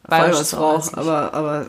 [0.07, 1.65] Bayerisch ist auch aber, aber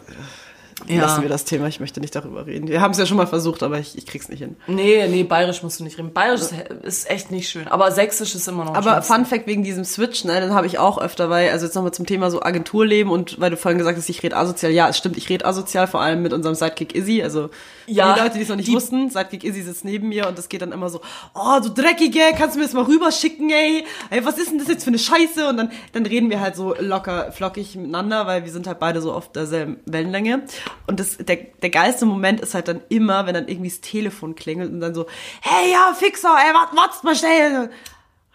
[0.87, 1.01] Ja.
[1.03, 1.69] lassen wir das Thema.
[1.69, 2.69] Ich möchte nicht darüber reden.
[2.69, 4.57] Wir haben es ja schon mal versucht, aber ich, ich krieg's nicht hin.
[4.67, 6.13] Nee, nee, bayerisch musst du nicht reden.
[6.13, 7.67] Bayerisch ist, ist echt nicht schön.
[7.67, 9.01] Aber sächsisch ist immer noch Aber.
[9.01, 11.93] Fun Fact wegen diesem Switch, ne, den habe ich auch öfter, weil, also jetzt nochmal
[11.95, 14.71] zum Thema so Agenturleben und weil du vorhin gesagt hast, ich rede asozial.
[14.71, 17.23] Ja, es stimmt, ich rede asozial, vor allem mit unserem Sidekick Izzy.
[17.23, 17.49] Also
[17.87, 20.39] Ja, die Leute, die es noch nicht die- wussten, Sidekick Izzy sitzt neben mir und
[20.39, 21.01] es geht dann immer so,
[21.35, 23.85] oh, du Dreckige, kannst du mir das mal rüberschicken, ey?
[24.11, 25.49] Ey, was ist denn das jetzt für eine Scheiße?
[25.49, 29.01] Und dann, dann reden wir halt so locker, flockig miteinander, weil wir sind halt beide
[29.01, 30.43] so auf derselben Wellenlänge.
[30.87, 34.35] Und das, der, der geilste Moment ist halt dann immer, wenn dann irgendwie das Telefon
[34.35, 35.07] klingelt und dann so,
[35.43, 37.71] hey, ja, Fixer, ey, wart, wart's mal schnell.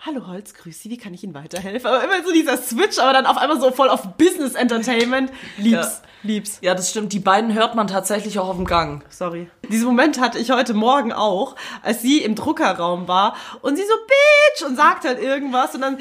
[0.03, 1.87] Hallo Holz, grüß Sie, wie kann ich Ihnen weiterhelfen?
[1.87, 5.31] Aber immer so dieser Switch, aber dann auf einmal so voll auf Business Entertainment.
[5.57, 6.57] Lieb's, lieb's.
[6.61, 7.13] Ja, das stimmt.
[7.13, 9.05] Die beiden hört man tatsächlich auch auf dem Gang.
[9.09, 9.47] Sorry.
[9.69, 13.93] Diesen Moment hatte ich heute Morgen auch, als sie im Druckerraum war und sie so
[13.93, 15.99] Bitch und sagt halt irgendwas und dann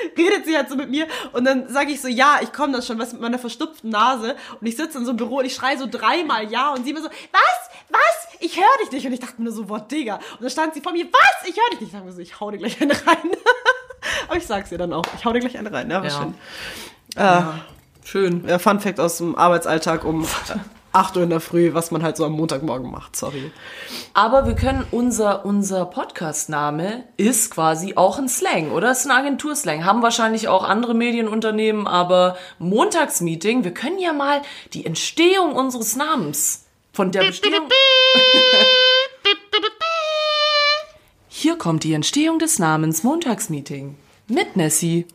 [0.18, 2.82] redet sie halt so mit mir und dann sage ich so, ja, ich komme dann
[2.82, 5.54] schon, was mit meiner verstopften Nase und ich sitze in so einem Büro und ich
[5.54, 9.12] schreie so dreimal ja und sie immer so, was, was, ich höre dich nicht und
[9.12, 10.14] ich dachte mir nur so, boah, Digga.
[10.32, 11.88] Und dann stand sie vor mir, was, ich höre dich nicht.
[11.88, 13.30] Ich sag mir so, ich hau dir gleich eine rein.
[14.28, 16.18] Aber ich sag's ihr dann auch, ich hau dir gleich eine rein, ja, war Ja.
[16.18, 16.34] schön.
[17.16, 17.42] Äh,
[18.06, 18.48] Schön.
[18.48, 20.26] ja, Fun Fact aus dem Arbeitsalltag um
[20.92, 23.52] 8 Uhr in der Früh, was man halt so am Montagmorgen macht, sorry.
[24.12, 28.90] Aber wir können, unser, unser Podcast-Name ist quasi auch ein Slang, oder?
[28.90, 29.84] Es ist ein Agenturslang.
[29.84, 36.64] Haben wahrscheinlich auch andere Medienunternehmen, aber Montagsmeeting, wir können ja mal die Entstehung unseres Namens
[36.92, 37.68] von der Bestehung.
[41.28, 43.96] Hier kommt die Entstehung des Namens Montagsmeeting.
[44.28, 45.06] Mit Nessie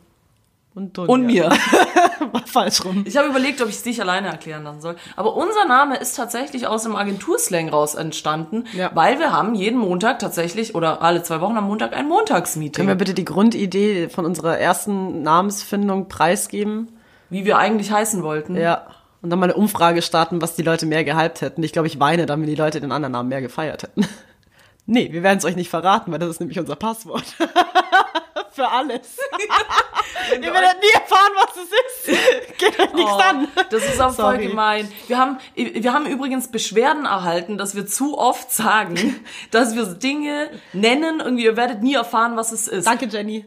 [0.74, 1.12] Und, Dunja.
[1.12, 1.50] und mir.
[2.32, 3.04] War falsch rum.
[3.06, 4.96] Ich habe überlegt, ob ich es nicht alleine erklären lassen soll.
[5.16, 8.90] Aber unser Name ist tatsächlich aus dem Agenturslang raus entstanden, Ja.
[8.94, 12.72] weil wir haben jeden Montag tatsächlich oder alle zwei Wochen am Montag ein Montagsmeeting.
[12.74, 16.92] Können wir bitte die Grundidee von unserer ersten Namensfindung preisgeben?
[17.28, 18.54] wie wir eigentlich heißen wollten.
[18.56, 18.86] Ja.
[19.20, 21.60] Und dann mal eine Umfrage starten, was die Leute mehr gehypt hätten.
[21.64, 24.06] Ich glaube, ich weine dann, wenn die Leute den anderen Namen mehr gefeiert hätten.
[24.88, 27.24] Nee, wir werden es euch nicht verraten, weil das ist nämlich unser Passwort.
[28.52, 29.18] Für alles.
[30.32, 32.58] Ihr werdet nie erfahren, was es ist.
[32.58, 33.48] Geht euch nichts Oh, an.
[33.70, 34.48] Das ist auch voll Sorry.
[34.48, 34.88] gemein.
[35.06, 39.16] Wir haben, wir haben übrigens Beschwerden erhalten, dass wir zu oft sagen,
[39.50, 42.86] dass wir Dinge nennen und ihr werdet nie erfahren, was es ist.
[42.86, 43.44] Danke, Jenny.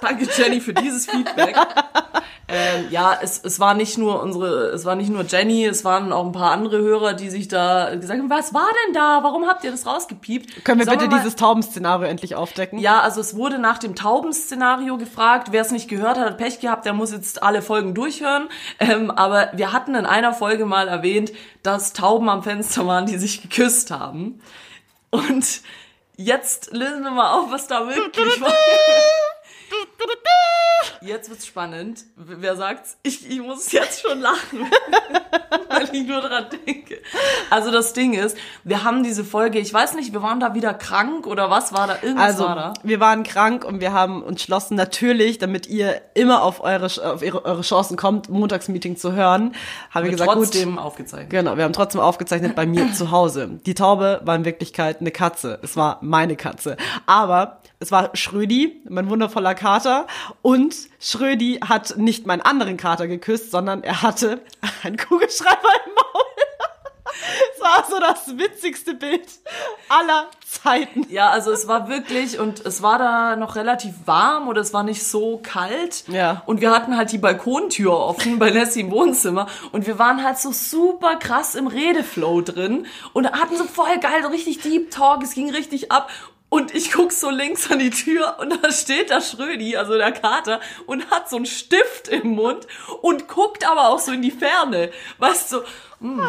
[0.00, 1.56] Danke, Jenny, für dieses Feedback.
[2.54, 6.12] ähm, ja, es, es war nicht nur unsere, es war nicht nur Jenny, es waren
[6.12, 9.20] auch ein paar andere Hörer, die sich da gesagt haben, was war denn da?
[9.22, 10.64] Warum habt ihr das rausgepiept?
[10.64, 12.78] Können wir Sollen bitte mal- dieses Taubenszenario endlich aufdecken?
[12.78, 15.48] Ja, also es wurde nach dem Taubenszenario gefragt.
[15.50, 18.48] Wer es nicht gehört hat, hat Pech gehabt, der muss jetzt alle Folgen durchhören.
[18.78, 23.18] Ähm, aber wir hatten in einer Folge mal erwähnt, dass Tauben am Fenster waren, die
[23.18, 24.40] sich geküsst haben.
[25.10, 25.62] Und
[26.16, 28.52] jetzt lösen wir mal auf, was da wirklich war.
[31.00, 32.04] Jetzt wird's spannend.
[32.16, 32.96] Wer sagt's?
[33.02, 34.60] Ich, ich muss jetzt schon lachen,
[35.68, 37.00] weil ich nur dran denke.
[37.50, 40.72] Also das Ding ist, wir haben diese Folge, ich weiß nicht, wir waren da wieder
[40.74, 41.96] krank oder was war da?
[42.02, 42.72] Irgendwas Also, war da.
[42.82, 47.22] wir waren krank und wir haben uns entschlossen, natürlich, damit ihr immer auf eure, auf
[47.22, 49.54] ihre, eure Chancen kommt, Montagsmeeting zu hören,
[49.90, 51.30] haben wir Wir gesagt, gut, trotzdem aufgezeichnet.
[51.30, 53.60] Genau, wir haben trotzdem aufgezeichnet bei mir zu Hause.
[53.64, 55.60] Die Taube war in Wirklichkeit eine Katze.
[55.62, 56.76] Es war meine Katze.
[57.06, 60.06] Aber es war Schrödi, mein wundervoller Kater.
[60.40, 64.40] Und Schrödi hat nicht meinen anderen Kater geküsst, sondern er hatte
[64.82, 66.24] einen Kugelschreiber im Maul.
[67.54, 69.26] Es war so das witzigste Bild
[69.88, 71.06] aller Zeiten.
[71.10, 74.82] Ja, also es war wirklich und es war da noch relativ warm oder es war
[74.82, 76.04] nicht so kalt.
[76.08, 76.42] Ja.
[76.46, 80.38] Und wir hatten halt die Balkontür offen bei Nessie im Wohnzimmer und wir waren halt
[80.38, 85.22] so super krass im Redeflow drin und hatten so voll geil, so richtig Deep Talk,
[85.22, 86.10] es ging richtig ab.
[86.54, 90.12] Und ich guck so links an die Tür und da steht da Schrödi, also der
[90.12, 92.68] Kater, und hat so einen Stift im Mund
[93.02, 94.92] und guckt aber auch so in die Ferne.
[95.18, 95.62] Weißt du,
[96.04, 96.20] hm,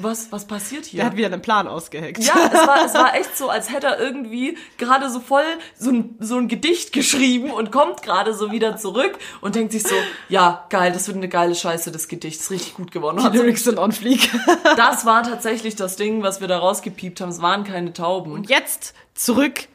[0.00, 0.98] was, was passiert hier?
[0.98, 2.22] Der hat wieder einen Plan ausgeheckt.
[2.22, 5.42] Ja, es war, es war echt so, als hätte er irgendwie gerade so voll
[5.76, 9.82] so ein, so ein Gedicht geschrieben und kommt gerade so wieder zurück und denkt sich
[9.82, 9.96] so,
[10.28, 13.18] ja, geil, das wird eine geile Scheiße, das Gedicht ist richtig gut geworden.
[13.18, 14.30] Und Die Lyrics sind on fleek.
[14.76, 17.30] das war tatsächlich das Ding, was wir da rausgepiept haben.
[17.30, 18.44] Es waren keine Tauben.
[18.44, 19.66] Jetzt zurück.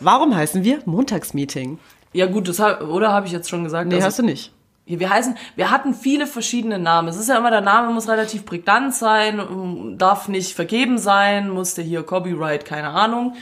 [0.00, 1.78] Warum heißen wir Montagsmeeting?
[2.14, 3.88] Ja gut, das hab, oder habe ich jetzt schon gesagt?
[3.88, 4.52] Nee, Also- hast du nicht.
[4.88, 7.08] Wir heißen, wir hatten viele verschiedene Namen.
[7.08, 11.82] Es ist ja immer, der Name muss relativ prägnant sein, darf nicht vergeben sein, musste
[11.82, 13.34] hier Copyright, keine Ahnung.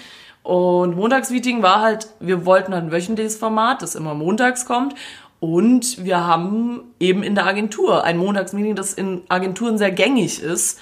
[0.43, 4.95] Und Montagsmeeting war halt, wir wollten halt ein wöchentliches Format, das immer montags kommt.
[5.41, 10.81] Und wir haben eben in der Agentur ein Montagsmeeting, das in Agenturen sehr gängig ist.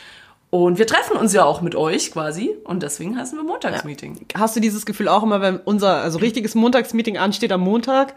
[0.51, 2.55] Und wir treffen uns ja auch mit euch quasi.
[2.65, 4.27] Und deswegen heißen wir Montagsmeeting.
[4.37, 8.15] Hast du dieses Gefühl auch immer, wenn unser also richtiges Montagsmeeting ansteht am Montag,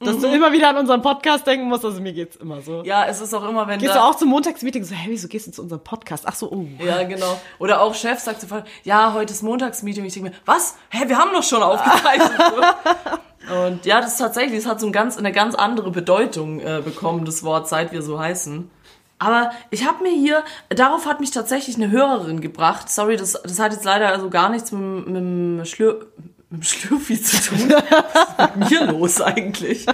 [0.00, 1.84] dass du immer wieder an unseren Podcast denken musst?
[1.84, 2.82] Also mir geht's immer so.
[2.84, 5.48] Ja, es ist auch immer, wenn Gehst du auch zum Montagsmeeting so, hey, wieso gehst
[5.48, 6.24] du zu unserem Podcast?
[6.26, 6.66] Ach so, oh.
[6.84, 7.40] Ja, genau.
[7.58, 10.04] Oder auch Chef sagt sofort, ja, heute ist Montagsmeeting.
[10.04, 10.76] Ich denke mir, was?
[10.90, 12.30] Hä, wir haben doch schon aufgezeichnet.
[13.64, 16.82] Und ja, das ist tatsächlich, es hat so ein ganz, eine ganz andere Bedeutung äh,
[16.84, 18.70] bekommen, das Wort, seit wir so heißen.
[19.18, 22.88] Aber ich habe mir hier, darauf hat mich tatsächlich eine Hörerin gebracht.
[22.88, 26.06] Sorry, das, das hat jetzt leider also gar nichts mit, mit, dem Schlür,
[26.50, 27.70] mit dem Schlürfi zu tun.
[27.70, 29.86] Was ist mit mir los eigentlich?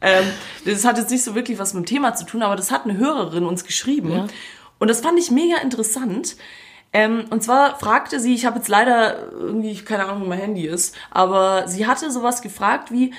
[0.00, 0.24] Ähm,
[0.64, 2.84] das hat jetzt nicht so wirklich was mit dem Thema zu tun, aber das hat
[2.84, 4.28] eine Hörerin uns geschrieben.
[4.78, 6.36] Und das fand ich mega interessant.
[6.92, 10.66] Ähm, und zwar fragte sie, ich habe jetzt leider irgendwie, keine Ahnung, wo mein Handy
[10.66, 13.14] ist, aber sie hatte sowas gefragt wie,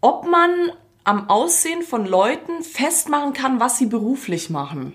[0.00, 0.50] ob man
[1.04, 4.92] am Aussehen von Leuten festmachen kann, was sie beruflich machen.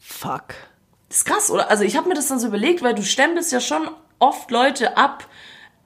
[0.00, 0.54] Fuck.
[1.08, 1.70] Das ist krass, oder?
[1.70, 4.96] Also ich habe mir das dann so überlegt, weil du stempelst ja schon oft Leute
[4.96, 5.26] ab,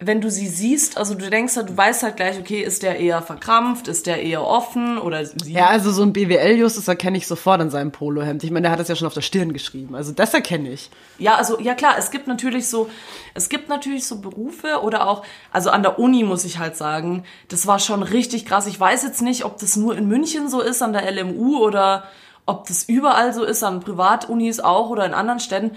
[0.00, 0.96] wenn du sie siehst.
[0.96, 4.22] Also du denkst halt, du weißt halt gleich, okay, ist der eher verkrampft, ist der
[4.22, 5.52] eher offen oder sie.
[5.52, 8.44] Ja, also so ein BWL-Justus erkenne ich sofort an seinem Polohemd.
[8.44, 9.96] Ich meine, der hat das ja schon auf der Stirn geschrieben.
[9.96, 10.90] Also das erkenne ich.
[11.18, 12.88] Ja, also ja klar, es gibt natürlich so,
[13.34, 17.24] es gibt natürlich so Berufe oder auch, also an der Uni muss ich halt sagen,
[17.48, 18.68] das war schon richtig krass.
[18.68, 22.04] Ich weiß jetzt nicht, ob das nur in München so ist, an der LMU oder
[22.46, 25.72] ob das überall so ist, an Privatunis auch oder in anderen Städten.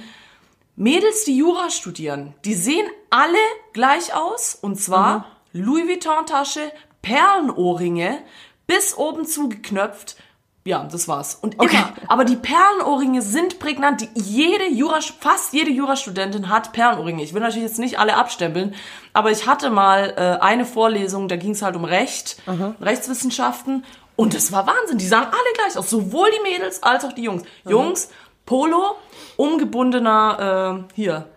[0.82, 3.38] Mädels, die Jura studieren, die sehen alle
[3.72, 6.72] gleich aus und zwar Louis Vuitton Tasche,
[7.04, 8.18] Perlenohrringe,
[8.66, 10.16] bis oben zugeknöpft.
[10.64, 11.36] Ja, das war's.
[11.36, 11.94] Und immer.
[12.08, 14.02] Aber die Perlenohrringe sind prägnant.
[14.02, 17.22] Die, jede Jura, fast jede Jurastudentin hat Perlenohrringe.
[17.22, 18.74] Ich will natürlich jetzt nicht alle abstempeln,
[19.14, 22.38] aber ich hatte mal äh, eine Vorlesung, da ging es halt um Recht,
[22.82, 23.86] Rechtswissenschaften.
[24.16, 24.98] Und das war Wahnsinn.
[24.98, 25.92] Die sahen alle gleich aus.
[25.92, 27.44] Sowohl die Mädels als auch die Jungs.
[27.68, 28.10] Jungs,
[28.46, 28.96] Polo,
[29.38, 31.28] umgebundener, äh, hier,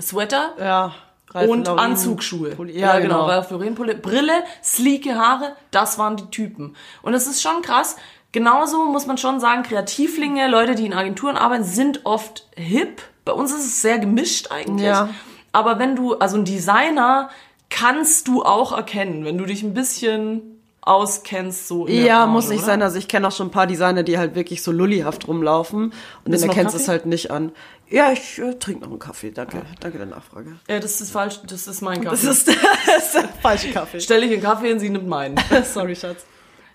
[0.00, 0.94] Sweater Ja.
[1.34, 1.78] Ralph und Lauren.
[1.78, 2.50] Anzugsschuhe.
[2.54, 3.26] Pulli- Ja, genau.
[3.26, 6.76] Ralph Lauren Pulli- Brille, sleeke Haare, das waren die Typen.
[7.02, 7.96] Und es ist schon krass.
[8.32, 13.02] Genauso muss man schon sagen, Kreativlinge, Leute, die in Agenturen arbeiten, sind oft hip.
[13.24, 14.86] Bei uns ist es sehr gemischt eigentlich.
[14.86, 15.08] Ja.
[15.52, 17.28] Aber wenn du, also ein Designer
[17.70, 20.51] kannst du auch erkennen, wenn du dich ein bisschen
[20.82, 22.66] auskennst, so Ja, Branche, muss nicht oder?
[22.66, 22.82] sein.
[22.82, 25.92] Also ich kenne auch schon ein paar Designer, die halt wirklich so lullihaft rumlaufen.
[26.24, 27.52] Und dann erkennst du es halt nicht an.
[27.88, 29.30] Ja, ich äh, trinke noch einen Kaffee.
[29.30, 30.56] Danke, danke der Nachfrage.
[30.68, 32.10] Ja, das ist falsch, das ist mein Kaffee.
[32.12, 34.00] Das ist, das ist der falsche Kaffee.
[34.00, 35.36] Stelle ich einen Kaffee hin, sie nimmt meinen.
[35.64, 36.24] Sorry, Schatz.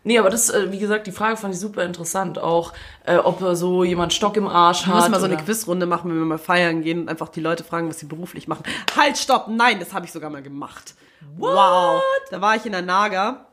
[0.03, 2.39] Nee, aber das, äh, wie gesagt, die Frage fand ich super interessant.
[2.39, 2.71] Auch,
[3.05, 4.95] äh, ob so jemand Stock im Arsch Wir hat.
[4.99, 7.65] müssen mal so eine Quizrunde machen, wenn wir mal feiern gehen und einfach die Leute
[7.65, 8.63] fragen, was sie beruflich machen.
[8.95, 9.47] Halt, stopp!
[9.49, 10.95] Nein, das habe ich sogar mal gemacht.
[11.37, 12.01] Wow!
[12.31, 13.47] Da war ich in der Naga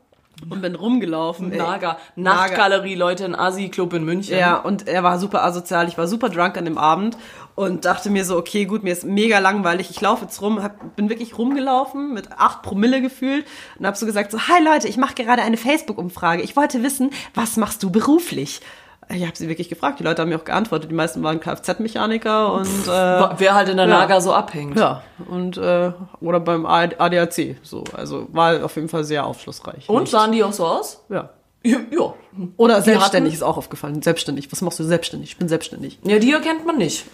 [0.49, 1.49] und bin rumgelaufen.
[1.49, 1.97] Naga.
[2.15, 4.37] Nachtgalerie, Leute, ein Asi-Club in München.
[4.37, 5.87] Ja, und er war super asozial.
[5.87, 7.17] Ich war super drunk an dem Abend
[7.55, 9.89] und dachte mir so, okay, gut, mir ist mega langweilig.
[9.89, 13.45] Ich laufe jetzt rum, hab, bin wirklich rumgelaufen mit acht Promille gefühlt
[13.79, 16.41] und hab so gesagt so, hi Leute, ich mache gerade eine Facebook-Umfrage.
[16.41, 18.61] Ich wollte wissen, was machst du beruflich?
[19.13, 19.99] Ich habe sie wirklich gefragt.
[19.99, 20.89] Die Leute haben mir auch geantwortet.
[20.89, 23.99] Die meisten waren Kfz-Mechaniker und äh, Wer halt in der Ja.
[23.99, 24.77] Naga so abhängt.
[24.79, 25.91] ja und äh,
[26.21, 27.57] oder beim ADAC.
[27.63, 29.87] So, also war auf jeden Fall sehr aufschlussreich.
[29.89, 31.03] Und Nicht- sahen die auch so aus?
[31.09, 31.29] ja.
[31.63, 31.79] Ja.
[31.89, 32.13] ja.
[32.57, 33.99] Oder Die selbstständig hatten- ist auch aufgefallen.
[34.03, 34.51] Selbstständig.
[34.51, 35.31] Was machst du selbstständig?
[35.31, 35.97] Ich bin selbstständig.
[36.03, 37.07] Ja, die erkennt man nicht.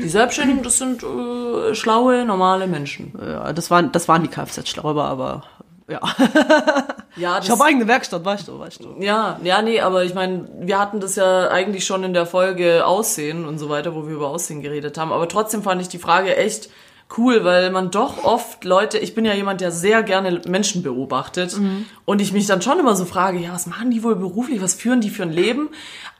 [0.00, 3.12] Die Selbstständigen, das sind äh, schlaue, normale Menschen.
[3.20, 5.42] Ja, das waren, das waren die Kfz-Schlauber, aber
[5.88, 6.00] ja.
[7.16, 8.96] Ja, das, Ich habe eigene Werkstatt, weißt du, weißt du.
[9.00, 12.84] ja, ja, nee, aber ich meine, wir hatten das ja eigentlich schon in der Folge
[12.86, 15.12] Aussehen und so weiter, wo wir über Aussehen geredet haben.
[15.12, 16.68] Aber trotzdem fand ich die Frage echt
[17.16, 21.56] cool, weil man doch oft Leute, ich bin ja jemand, der sehr gerne Menschen beobachtet
[22.04, 24.74] und ich mich dann schon immer so frage, ja, was machen die wohl beruflich, was
[24.74, 25.70] führen die für ein Leben?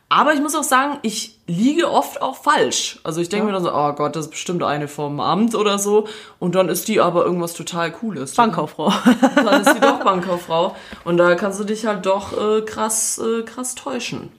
[0.08, 3.00] Aber ich muss auch sagen, ich liege oft auch falsch.
[3.02, 5.80] Also ich denke mir dann so, oh Gott, das ist bestimmt eine vom Amt oder
[5.80, 6.06] so.
[6.38, 8.34] Und dann ist die aber irgendwas total Cooles.
[8.34, 8.92] Bankkauffrau.
[9.34, 10.76] Dann ist sie doch Bankkauffrau.
[11.04, 14.30] Und da kannst du dich halt doch äh, krass, äh, krass täuschen.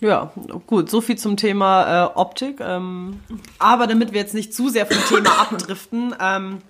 [0.00, 0.32] Ja,
[0.66, 2.58] gut, so viel zum Thema äh, Optik.
[2.60, 3.20] Ähm,
[3.60, 6.62] aber damit wir jetzt nicht zu sehr vom Thema abdriften, ähm,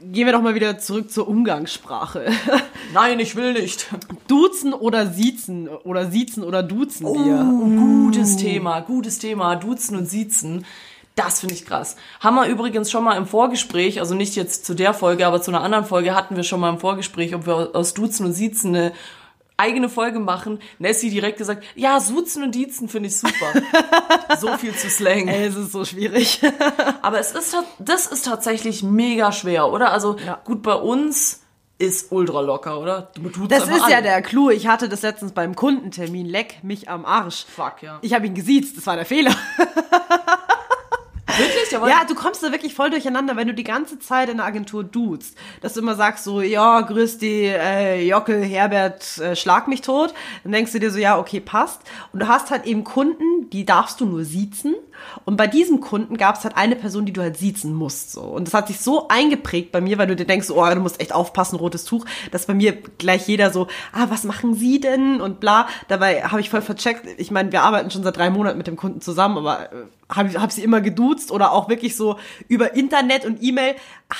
[0.00, 2.26] gehen wir doch mal wieder zurück zur Umgangssprache.
[2.94, 3.88] Nein, ich will nicht.
[4.26, 7.44] Duzen oder siezen oder siezen oder duzen wir.
[7.78, 9.56] Gutes Thema, gutes Thema.
[9.56, 10.64] Duzen und Siezen.
[11.14, 11.96] Das finde ich krass.
[12.20, 15.50] Haben wir übrigens schon mal im Vorgespräch, also nicht jetzt zu der Folge, aber zu
[15.50, 18.76] einer anderen Folge hatten wir schon mal im Vorgespräch, ob wir aus Duzen und Siezen
[18.76, 18.92] eine
[19.58, 20.60] eigene Folge machen.
[20.78, 23.52] Nessie direkt gesagt, ja, Suzen und Diezen finde ich super.
[24.40, 25.28] so viel zu Slang.
[25.28, 26.40] Ey, es ist so schwierig.
[27.02, 29.92] Aber es ist, das ist tatsächlich mega schwer, oder?
[29.92, 30.40] Also Ja.
[30.44, 31.42] gut, bei uns
[31.80, 33.10] ist ultra locker, oder?
[33.14, 34.02] Du tut's Das ist ja an.
[34.02, 34.50] der Clou.
[34.50, 36.26] Ich hatte das letztens beim Kundentermin.
[36.26, 37.44] Leck mich am Arsch.
[37.54, 37.98] Fuck, ja.
[38.02, 38.76] Ich habe ihn gesiezt.
[38.76, 39.32] Das war der Fehler.
[41.78, 44.46] Aber Ja, du kommst da wirklich voll durcheinander, wenn du die ganze Zeit in der
[44.46, 45.36] Agentur duzt.
[45.60, 50.14] Dass du immer sagst so, ja, grüß die äh, Jockel, Herbert, äh, schlag mich tot.
[50.42, 51.80] Dann denkst du dir so, ja, okay, passt.
[52.12, 54.74] Und du hast halt eben Kunden, die darfst du nur siezen.
[55.24, 58.12] Und bei diesem Kunden gab es halt eine Person, die du halt siezen musst.
[58.12, 58.22] So.
[58.22, 61.00] Und das hat sich so eingeprägt bei mir, weil du dir denkst, oh, du musst
[61.00, 65.20] echt aufpassen, rotes Tuch, dass bei mir gleich jeder so, ah, was machen Sie denn?
[65.20, 65.68] Und bla.
[65.88, 67.06] Dabei habe ich voll vercheckt.
[67.18, 69.76] Ich meine, wir arbeiten schon seit drei Monaten mit dem Kunden zusammen, aber äh,
[70.14, 73.74] habe hab sie immer geduzt oder auch wirklich so über Internet und E-Mail,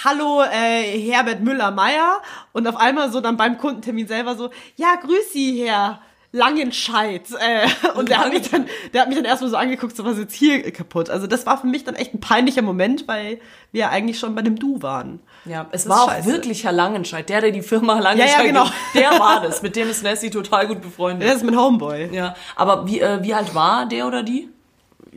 [0.04, 2.20] hallo äh, Herbert Müller-Meyer
[2.52, 6.00] und auf einmal so dann beim Kundentermin selber so, ja, grüß Sie, Herr
[6.38, 7.22] Langenscheid.
[7.38, 10.14] Äh, und der hat, mich dann, der hat mich dann erstmal so angeguckt, so was
[10.14, 11.10] ist jetzt hier kaputt.
[11.10, 13.40] Also das war für mich dann echt ein peinlicher Moment, weil
[13.72, 15.20] wir eigentlich schon bei dem Du waren.
[15.44, 16.32] Ja, es war ist auch scheiße.
[16.32, 18.64] wirklich Herr Langenscheid, der, der die Firma Langenscheid, Ja, ja, genau.
[18.64, 21.28] gibt, der war das, mit dem ist Nessie total gut befreundet.
[21.28, 22.08] Der ist mein Homeboy.
[22.14, 24.48] Ja, aber wie, äh, wie alt war der oder die?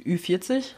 [0.05, 0.73] Ü40?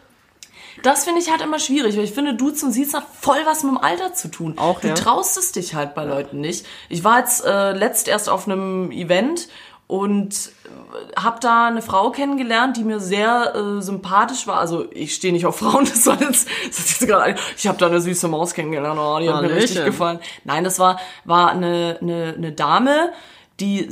[0.82, 3.64] Das finde ich halt immer schwierig, weil ich finde, Duzen und Siezen hat voll was
[3.64, 4.58] mit dem Alter zu tun.
[4.58, 4.96] Auch, du ja.
[4.96, 6.66] traust es dich halt bei Leuten nicht.
[6.90, 9.50] Ich war jetzt äh, letzt erst auf einem Event
[9.94, 14.58] und äh, habe da eine Frau kennengelernt, die mir sehr äh, sympathisch war.
[14.58, 17.78] Also ich stehe nicht auf Frauen, das war jetzt, das ist jetzt gerade, ich habe
[17.78, 19.92] da eine süße Maus kennengelernt, oh, die hat mir richtig Hallöchen.
[19.92, 20.20] gefallen.
[20.46, 23.12] Nein, das war war eine eine, eine Dame,
[23.60, 23.88] die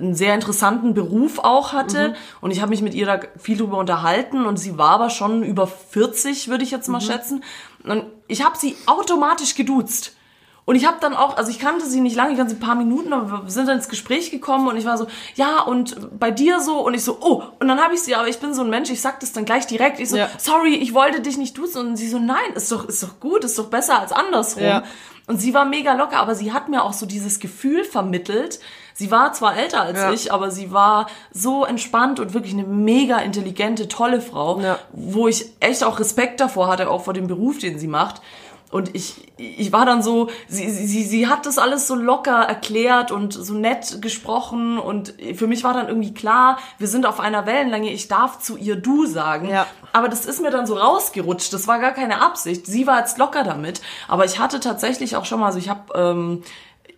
[0.00, 3.76] einen sehr interessanten Beruf auch hatte und ich habe mich mit ihr da viel drüber
[3.76, 7.44] unterhalten und sie war aber schon über 40, würde ich jetzt mal schätzen.
[7.84, 10.16] Und ich habe sie automatisch geduzt.
[10.64, 12.64] Und ich habe dann auch, also ich kannte sie nicht lange, ich kannte sie ein
[12.64, 16.18] paar Minuten, aber wir sind dann ins Gespräch gekommen und ich war so, ja, und
[16.20, 18.54] bei dir so und ich so, oh, und dann habe ich sie, aber ich bin
[18.54, 20.28] so ein Mensch, ich sag das dann gleich direkt, ich so, Ja.
[20.38, 23.42] sorry, ich wollte dich nicht duzen und sie so, nein, ist doch, ist doch gut,
[23.42, 24.62] ist doch besser als andersrum.
[24.62, 24.82] Ja.
[25.26, 28.60] Und sie war mega locker, aber sie hat mir auch so dieses Gefühl vermittelt.
[28.94, 30.12] Sie war zwar älter als Ja.
[30.12, 34.60] ich, aber sie war so entspannt und wirklich eine mega intelligente, tolle Frau,
[34.92, 38.20] wo ich echt auch Respekt davor hatte, auch vor dem Beruf, den sie macht.
[38.72, 43.10] Und ich, ich war dann so, sie, sie, sie hat das alles so locker erklärt
[43.10, 47.44] und so nett gesprochen und für mich war dann irgendwie klar, wir sind auf einer
[47.44, 49.50] Wellenlänge, ich darf zu ihr du sagen.
[49.50, 49.66] Ja.
[49.92, 51.52] Aber das ist mir dann so rausgerutscht.
[51.52, 52.64] Das war gar keine Absicht.
[52.66, 53.82] Sie war jetzt locker damit.
[54.08, 56.42] Aber ich hatte tatsächlich auch schon mal, also ich habe ähm,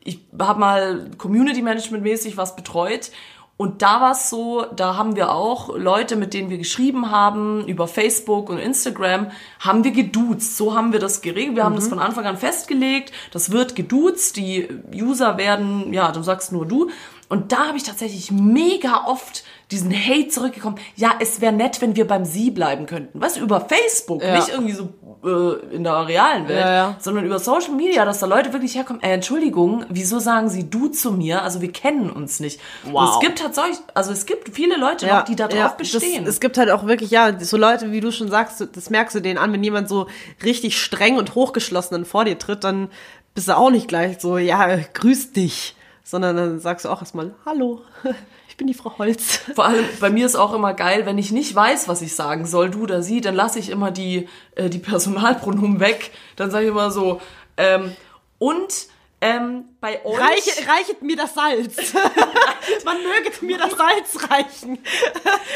[0.05, 3.11] ich habe mal Community Management mäßig was betreut
[3.57, 7.65] und da war es so, da haben wir auch Leute, mit denen wir geschrieben haben,
[7.69, 10.57] über Facebook und Instagram, haben wir geduzt.
[10.57, 11.55] So haben wir das geregelt.
[11.55, 13.13] Wir haben das von Anfang an festgelegt.
[13.31, 14.37] Das wird geduzt.
[14.37, 16.91] Die User werden, ja, du sagst nur du.
[17.29, 20.77] Und da habe ich tatsächlich mega oft diesen Hate zurückgekommen.
[20.97, 23.21] Ja, es wäre nett, wenn wir beim Sie bleiben könnten.
[23.21, 24.37] Du, über Facebook, Ja.
[24.37, 24.89] nicht irgendwie so
[25.25, 26.97] äh, in der realen Welt, Ja, ja.
[27.01, 30.89] sondern über Social Media, dass da Leute wirklich herkommen, äh, Entschuldigung, wieso sagen sie du
[30.89, 31.43] zu mir?
[31.43, 32.61] Also wir kennen uns nicht.
[32.85, 32.95] Wow.
[33.03, 36.25] Und es gibt tatsächlich, also es gibt viele Leute noch, die darauf bestehen.
[36.25, 39.15] Das, es gibt halt auch wirklich, ja, so Leute, wie du schon sagst, das merkst
[39.17, 40.07] du denen an, wenn jemand so
[40.43, 42.89] richtig streng und hochgeschlossen dann vor dir tritt, dann
[43.35, 45.75] bist du auch nicht gleich so, ja, grüß dich,
[46.05, 47.81] sondern dann sagst du auch erstmal, hallo,
[48.55, 49.39] ich bin die Frau Holz.
[49.57, 52.47] Vor allem, bei mir ist auch immer geil, wenn ich nicht weiß, was ich sagen
[52.47, 56.13] soll, du oder sie, dann lasse ich immer die, äh, die Personalpronomen weg.
[56.37, 57.21] Dann sage ich immer so,
[57.57, 57.97] ähm,
[58.39, 58.87] und
[59.21, 60.19] ähm, bei euch...
[60.19, 61.93] Reiche, reichet mir das Salz.
[62.87, 64.79] Man möge mir das Salz reichen.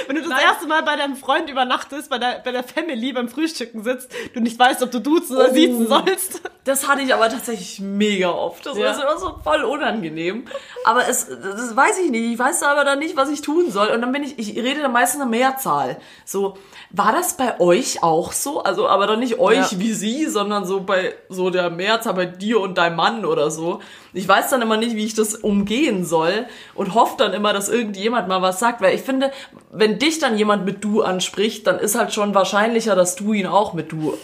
[0.06, 0.42] Wenn du das Nein.
[0.44, 4.40] erste Mal bei deinem Freund übernachtest, bei der, bei der Family beim Frühstücken sitzt, du
[4.40, 5.54] nicht weißt, ob du duzen oder Oh.
[5.54, 6.42] siezen sollst.
[6.64, 8.66] Das hatte ich aber tatsächlich mega oft.
[8.66, 8.90] Das Ja.
[8.90, 10.44] ist immer so voll unangenehm.
[10.84, 12.32] Aber es, das weiß ich nicht.
[12.34, 13.88] Ich weiß aber dann nicht, was ich tun soll.
[13.88, 15.96] Und dann bin ich, ich rede dann meistens eine Mehrzahl.
[16.26, 16.58] So,
[16.90, 18.62] war das bei euch auch so?
[18.62, 19.78] Also, aber dann nicht euch Ja.
[19.78, 23.80] wie sie, sondern so bei, so der Mehrzahl bei dir und deinem Mann oder so.
[24.18, 27.68] Ich weiß dann immer nicht, wie ich das umgehen soll und hoffe dann immer, dass
[27.68, 29.30] irgendjemand mal was sagt, weil ich finde,
[29.70, 33.46] wenn dich dann jemand mit du anspricht, dann ist halt schon wahrscheinlicher, dass du ihn
[33.46, 34.14] auch mit du,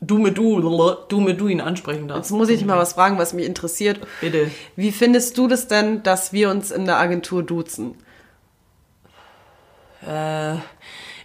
[0.00, 0.60] du mit du,
[1.08, 2.30] du mit du ihn ansprechen darfst.
[2.30, 4.00] Jetzt muss ich dich mal was fragen, was mich interessiert.
[4.20, 4.50] Bitte.
[4.74, 7.94] Wie findest du das denn, dass wir uns in der Agentur duzen?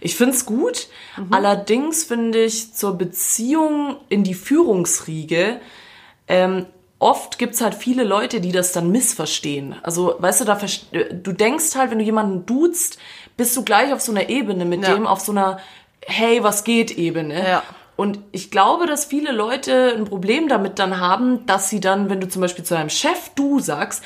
[0.00, 0.88] Ich find's gut.
[1.30, 5.60] Allerdings finde ich zur Beziehung in die Führungsriege,
[6.26, 6.66] ähm,
[7.02, 9.74] oft gibt's halt viele Leute, die das dann missverstehen.
[9.82, 10.58] Also, weißt du, da
[11.12, 12.98] du denkst halt, wenn du jemanden duzt,
[13.36, 14.94] bist du gleich auf so einer Ebene mit Ja.
[14.94, 15.58] dem, auf so einer
[16.04, 17.48] Hey, was geht Ebene.
[17.48, 17.62] Ja.
[17.96, 22.20] Und ich glaube, dass viele Leute ein Problem damit dann haben, dass sie dann, wenn
[22.20, 24.02] du zum Beispiel zu deinem Chef du sagst,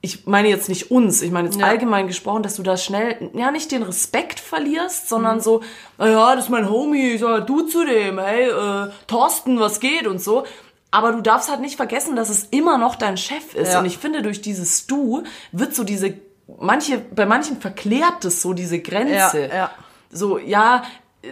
[0.00, 1.66] ich meine jetzt nicht uns, ich meine jetzt Ja.
[1.66, 5.60] allgemein gesprochen, dass du da schnell, ja, nicht den Respekt verlierst, sondern so,
[5.98, 10.08] naja, das ist mein Homie, ich sag du zu dem, hey, äh, Thorsten, was geht
[10.08, 10.44] und so.
[10.92, 13.72] Aber du darfst halt nicht vergessen, dass es immer noch dein Chef ist.
[13.72, 13.80] Ja.
[13.80, 16.14] Und ich finde, durch dieses Du wird so diese,
[16.60, 19.48] manche, bei manchen verklärt es so diese Grenze.
[19.48, 19.70] Ja, ja.
[20.10, 20.82] So, ja,
[21.22, 21.28] äh,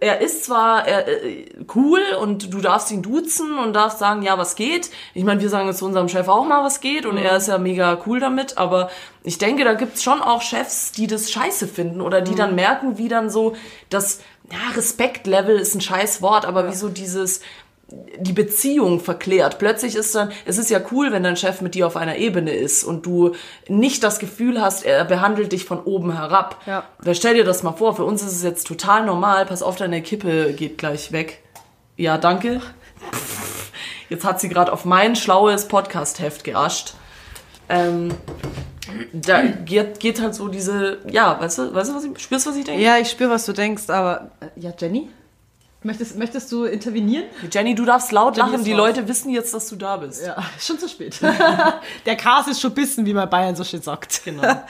[0.00, 4.36] er ist zwar er, äh, cool und du darfst ihn duzen und darfst sagen, ja,
[4.36, 4.90] was geht.
[5.14, 7.48] Ich meine, wir sagen jetzt zu unserem Chef auch mal, was geht und er ist
[7.48, 8.90] ja mega cool damit, aber
[9.22, 12.98] ich denke, da gibt's schon auch Chefs, die das scheiße finden oder die dann merken,
[12.98, 13.54] wie dann so
[13.88, 14.20] das,
[14.50, 17.40] ja, Respektlevel ist ein scheiß Wort, aber wie so dieses,
[17.90, 19.58] die Beziehung verklärt.
[19.58, 22.52] Plötzlich ist dann, es ist ja cool, wenn dein Chef mit dir auf einer Ebene
[22.52, 23.32] ist und du
[23.66, 26.60] nicht das Gefühl hast, er behandelt dich von oben herab.
[26.66, 26.84] Ja.
[26.98, 29.76] Weil stell dir das mal vor, für uns ist es jetzt total normal, pass auf,
[29.76, 31.42] deine Kippe geht gleich weg.
[31.96, 32.60] Ja, danke.
[34.10, 36.94] Jetzt hat sie gerade auf mein schlaues Podcast-Heft geascht.
[37.70, 38.10] Ähm,
[39.12, 42.50] da geht, geht halt so diese, ja, weißt du, weißt du, was ich, spürst du,
[42.50, 42.82] was ich denke?
[42.82, 45.10] Ja, ich spüre, was du denkst, aber äh, ja, Jenny?
[45.84, 47.24] Möchtest, möchtest du intervenieren?
[47.52, 48.78] Jenny, du darfst laut Jenny lachen, die raus.
[48.78, 50.24] Leute wissen jetzt, dass du da bist.
[50.26, 51.20] Ja, schon zu spät.
[52.06, 54.22] Der Kas ist schon bissen, wie man Bayern so schön sagt.
[54.24, 54.60] Genau.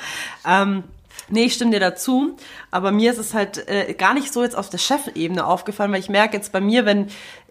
[0.47, 0.85] ähm,
[1.31, 2.37] nee, ich stimme dir dazu.
[2.71, 6.01] Aber mir ist es halt äh, gar nicht so jetzt auf der Chefebene aufgefallen, weil
[6.01, 7.09] ich merke jetzt bei mir, wenn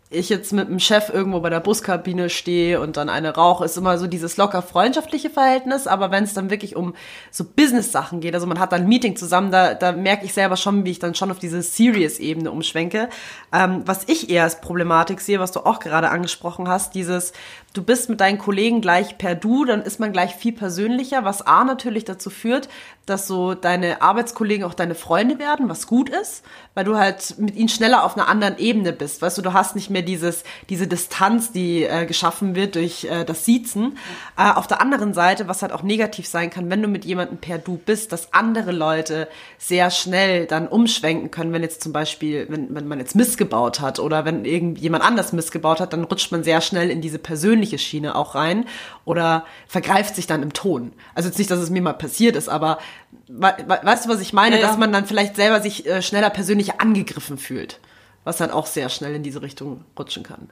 [0.10, 3.78] ich jetzt mit dem Chef irgendwo bei der Buskabine stehe und dann eine rauche, ist
[3.78, 5.86] immer so dieses locker freundschaftliche Verhältnis.
[5.86, 6.94] Aber wenn es dann wirklich um
[7.30, 10.56] so Business-Sachen geht, also man hat dann ein Meeting zusammen, da, da merke ich selber
[10.56, 13.10] schon, wie ich dann schon auf diese Serious-Ebene umschwenke.
[13.52, 17.34] Ähm, was ich eher als Problematik sehe, was du auch gerade angesprochen hast, dieses,
[17.74, 21.42] du bist mit deinen Kollegen gleich per Du, dann ist man gleich viel persönlicher, was
[21.42, 22.70] A natürlich dazu führt,
[23.08, 26.44] dass so deine Arbeitskollegen auch deine Freunde werden, was gut ist,
[26.76, 29.22] weil du halt mit ihnen schneller auf einer anderen Ebene bist.
[29.22, 33.24] Weißt du, du hast nicht mehr dieses, diese Distanz, die äh, geschaffen wird durch äh,
[33.24, 33.98] das Siezen.
[34.38, 37.38] Äh, auf der anderen Seite, was halt auch negativ sein kann, wenn du mit jemandem
[37.38, 42.46] per Du bist, dass andere Leute sehr schnell dann umschwenken können, wenn jetzt zum Beispiel,
[42.50, 46.44] wenn, wenn man jetzt missgebaut hat oder wenn irgendjemand anders missgebaut hat, dann rutscht man
[46.44, 48.66] sehr schnell in diese persönliche Schiene auch rein
[49.06, 50.92] oder vergreift sich dann im Ton.
[51.16, 52.80] Also jetzt nicht, dass es mir mal passiert ist, aber
[53.28, 54.56] weißt du, was ich meine?
[54.56, 54.68] Ja, ja.
[54.68, 57.80] Dass man dann vielleicht selber sich äh, schneller persönlich angegriffen fühlt,
[58.24, 60.50] was dann auch sehr schnell in diese Richtung rutschen kann.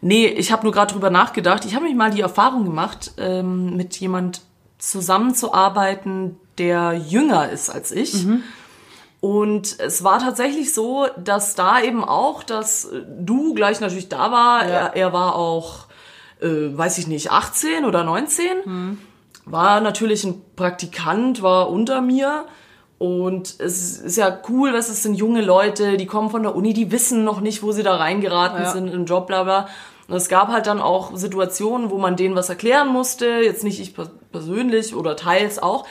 [0.00, 1.64] Nee, ich habe nur gerade drüber nachgedacht.
[1.64, 4.40] Ich habe mich mal die Erfahrung gemacht, ähm, mit jemand
[4.78, 8.26] zusammenzuarbeiten, der jünger ist als ich.
[9.20, 14.32] Und es war tatsächlich so, dass da eben auch, dass äh, du gleich natürlich da
[14.32, 14.64] war.
[14.64, 15.86] Er, er war auch,
[16.40, 18.98] äh, weiß ich nicht, 18 oder 19.
[19.50, 22.46] War natürlich ein Praktikant, war unter mir.
[22.98, 26.74] Und es ist ja cool, dass es sind junge Leute, die kommen von der Uni,
[26.74, 28.70] die wissen noch nicht, wo sie da reingeraten Ja.
[28.70, 29.68] sind im Job, bla bla.
[30.06, 33.80] Und es gab halt dann auch Situationen, wo man denen was erklären musste, jetzt nicht
[33.80, 35.86] ich per- persönlich oder teils auch.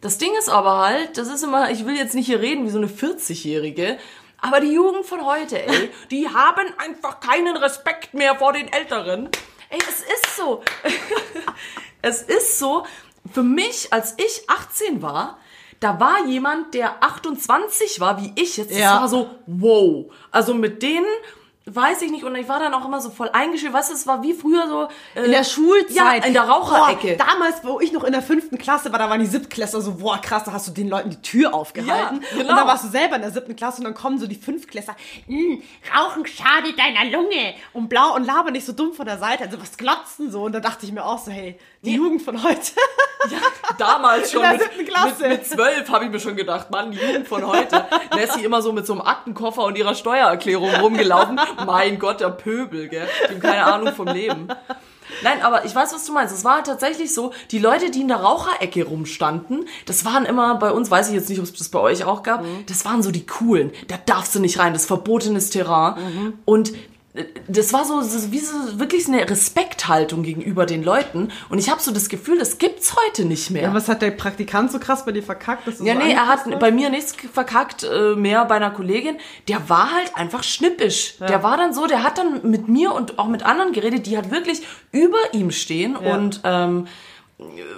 [0.00, 2.70] Das Ding ist aber halt, das ist immer, ich will jetzt nicht hier reden wie
[2.70, 3.98] so eine 40-Jährige,
[4.40, 9.28] aber die Jugend von heute, ey, die haben einfach keinen Respekt mehr vor den Älteren.
[9.70, 10.62] Ey, es ist so.
[12.02, 12.84] es ist so,
[13.32, 15.38] für mich, als ich 18 war,
[15.80, 18.70] da war jemand, der 28 war, wie ich jetzt.
[18.70, 19.00] Das Ja.
[19.00, 20.06] war so, wow.
[20.30, 21.06] Also mit denen
[21.64, 22.24] weiß ich nicht.
[22.24, 23.30] Und ich war dann auch immer so voll.
[23.32, 24.88] Weißt du, es war wie früher so.
[25.14, 25.94] äh, In der Schulzeit.
[25.94, 27.16] Ja, in der Raucherecke.
[27.16, 29.94] Boah, damals, wo ich noch in der fünften Klasse war, da waren die Siebtklässler so,
[29.94, 32.20] boah, krass, da hast du den Leuten die Tür aufgehalten.
[32.22, 32.50] Ja, genau.
[32.50, 34.96] Und dann warst du selber in der siebten Klasse und dann kommen so die Fünftklässler,
[35.28, 35.62] "Mm,
[35.96, 37.54] Rauchen schadet deiner Lunge.
[37.72, 40.42] Und blau und labern nicht so dumm von der Seite, also was glotzen so.
[40.42, 42.72] Und da dachte ich mir auch so, hey, die Jugend von heute.
[43.78, 45.42] Damals schon mit, Klasse.
[45.42, 47.86] zwölf habe ich mir schon gedacht, Mann, die Jugend von heute.
[48.14, 51.40] Nessie immer so mit so einem Aktenkoffer und ihrer Steuererklärung rumgelaufen.
[51.66, 53.08] Mein Gott, der Pöbel, gell?
[53.28, 54.48] Die haben keine Ahnung vom Leben.
[55.22, 56.34] Nein, aber ich weiß, was du meinst.
[56.34, 60.70] Es war tatsächlich so, die Leute, die in der Raucherecke rumstanden, das waren immer bei
[60.70, 63.10] uns, weiß ich jetzt nicht, ob es das bei euch auch gab, das waren so
[63.10, 63.72] die coolen.
[63.88, 66.34] Da darfst du nicht rein, das ist verbotenes Terrain.
[66.44, 66.76] Und äh,
[67.46, 71.28] das war so, so wie so wirklich eine Respekthaltung gegenüber den Leuten.
[71.50, 73.74] Und ich habe so das Gefühl, das gibt's heute nicht mehr.
[73.74, 75.66] Was hat der Praktikant so krass bei dir verkackt?
[75.66, 78.54] Dass du Ja, so nee, er hat angepasst bei mir nichts verkackt, äh, mehr bei
[78.56, 79.18] einer Kollegin.
[79.48, 81.18] Der war halt einfach schnippisch.
[81.18, 84.16] Der war dann so, der hat dann mit mir und auch mit anderen geredet, die
[84.16, 86.14] halt wirklich über ihm stehen Ja.
[86.14, 86.86] und ähm,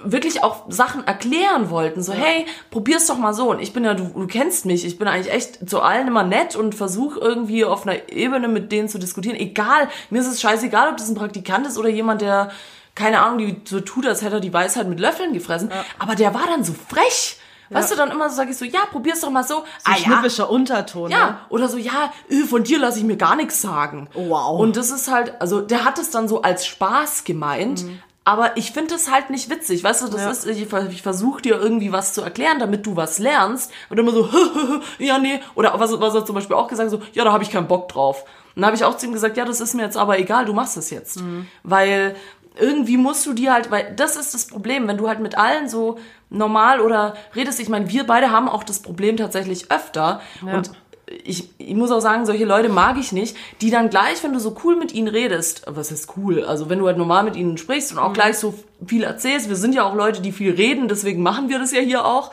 [0.03, 2.01] wirklich auch Sachen erklären wollten.
[2.03, 3.49] So, hey, probier's doch mal so.
[3.49, 6.23] Und ich bin ja, du, du kennst mich, ich bin eigentlich echt zu allen immer
[6.23, 9.35] nett und versuche irgendwie auf einer Ebene mit denen zu diskutieren.
[9.37, 12.51] Egal, mir ist es scheißegal, ob das ein Praktikant ist oder jemand, der,
[12.93, 15.69] keine Ahnung, die so tut, als hätte er die Weisheit mit Löffeln gefressen.
[15.99, 17.39] Aber der war dann so frech.
[17.71, 19.55] Weißt du, dann immer so sage ich so, ja, probier's doch mal so.
[19.55, 21.09] So ein schnippischer Unterton.
[21.09, 21.37] Ja, Ne?
[21.49, 24.07] oder so, ja, äh, von dir lasse ich mir gar nichts sagen.
[24.13, 24.59] Wow.
[24.59, 27.83] Und das ist halt, also der hat es dann so als Spaß gemeint,
[28.27, 30.31] aber ich finde es halt nicht witzig, weißt du, das Ja.
[30.31, 33.71] ist, ich, ich versuche dir irgendwie was zu erklären, damit du was lernst.
[33.89, 34.27] Und immer so,
[34.99, 37.51] ja, nee, oder was, was er zum Beispiel auch gesagt so, ja, da habe ich
[37.51, 38.23] keinen Bock drauf.
[38.55, 40.45] Und dann habe ich auch zu ihm gesagt, ja, das ist mir jetzt aber egal,
[40.45, 41.19] du machst das jetzt.
[41.63, 42.15] Weil
[42.57, 45.67] irgendwie musst du dir halt, weil das ist das Problem, wenn du halt mit allen
[45.69, 45.99] so
[46.29, 50.21] normal oder redest, ich meine, wir beide haben auch das Problem tatsächlich öfter.
[50.41, 50.71] Und
[51.07, 54.39] ich, ich muss auch sagen, solche Leute mag ich nicht, die dann gleich, wenn du
[54.39, 57.57] so cool mit ihnen redest, was ist cool, also wenn du halt normal mit ihnen
[57.57, 60.87] sprichst und auch gleich so viel erzählst, wir sind ja auch Leute, die viel reden,
[60.87, 62.31] deswegen machen wir das ja hier auch,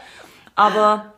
[0.55, 1.13] aber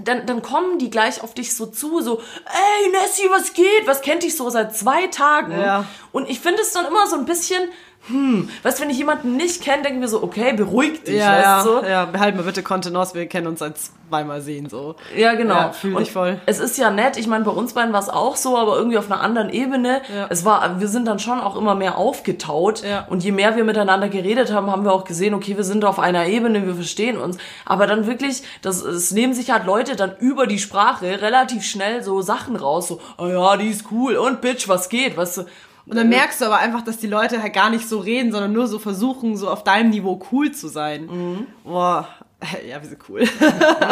[0.00, 3.86] dann, dann kommen die gleich auf dich so zu, so, ey Nessie, was geht?
[3.86, 5.52] Was kennt dich so seit zwei Tagen?
[5.52, 5.84] Ja.
[6.12, 7.62] Und ich finde es dann immer so ein bisschen
[8.08, 11.32] hm, weißt du, wenn ich jemanden nicht kenne, denken wir so, okay, beruhig dich, Ja,
[11.36, 11.88] weißt ja, du?
[11.88, 13.74] ja, behalt mal bitte Kontenance, wir kennen uns seit
[14.08, 14.96] zweimal sehen, so.
[15.16, 15.54] Ja, genau.
[15.54, 16.40] Ja, fühl dich voll.
[16.46, 18.98] Es ist ja nett, ich meine, bei uns beiden war es auch so, aber irgendwie
[18.98, 20.02] auf einer anderen Ebene.
[20.14, 20.26] Ja.
[20.28, 22.82] Es war, wir sind dann schon auch immer mehr aufgetaut.
[22.82, 23.06] Ja.
[23.08, 25.98] Und je mehr wir miteinander geredet haben, haben wir auch gesehen, okay, wir sind auf
[25.98, 27.38] einer Ebene, wir verstehen uns.
[27.64, 32.02] Aber dann wirklich, das, es nehmen sich halt Leute dann über die Sprache relativ schnell
[32.02, 35.42] so Sachen raus, so, oh ja, die ist cool und Bitch, was geht, weißt du?
[35.86, 38.52] Und dann merkst du aber einfach, dass die Leute halt gar nicht so reden, sondern
[38.52, 41.06] nur so versuchen, so auf deinem Niveau cool zu sein.
[41.06, 41.46] Mhm.
[41.64, 42.08] Boah,
[42.68, 43.24] ja, wir sind cool.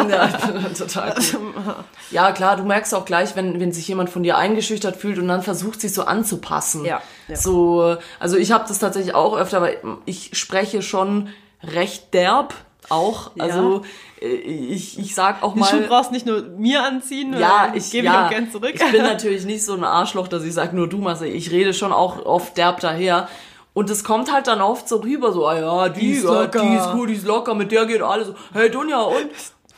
[0.09, 0.27] Ja,
[0.77, 1.53] total cool.
[2.11, 5.27] Ja, klar, du merkst auch gleich, wenn, wenn sich jemand von dir eingeschüchtert fühlt und
[5.27, 6.83] dann versucht, sich so anzupassen.
[6.83, 7.35] Ja, ja.
[7.35, 9.69] So, also ich habe das tatsächlich auch öfter, aber
[10.05, 11.29] ich spreche schon
[11.63, 12.53] recht derb
[12.91, 13.31] auch.
[13.35, 13.43] Ja.
[13.45, 13.81] Also
[14.21, 15.87] äh, ich, ich sag auch Die Schuhe mal.
[15.87, 18.73] brauchst nicht nur mir anziehen, Ja, sondern ich, gebe ja, ich auch gern zurück.
[18.75, 21.21] ich bin natürlich nicht so ein Arschloch, dass ich sage, nur du machst.
[21.23, 23.27] Ich rede schon auch oft derb daher.
[23.73, 26.41] Und es kommt halt dann oft so rüber, so, ah ja, die, Die ist ja,
[26.41, 26.61] locker.
[26.61, 28.33] die ist cool, die ist locker, mit der geht alles.
[28.53, 29.15] Hey Dunja, und?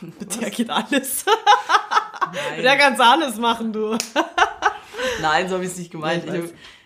[0.20, 1.24] Mit der geht alles.
[2.56, 3.96] Mit der kannst du alles machen, du.
[5.22, 6.24] Nein, so habe ich es nicht gemeint.
[6.26, 6.34] Ja,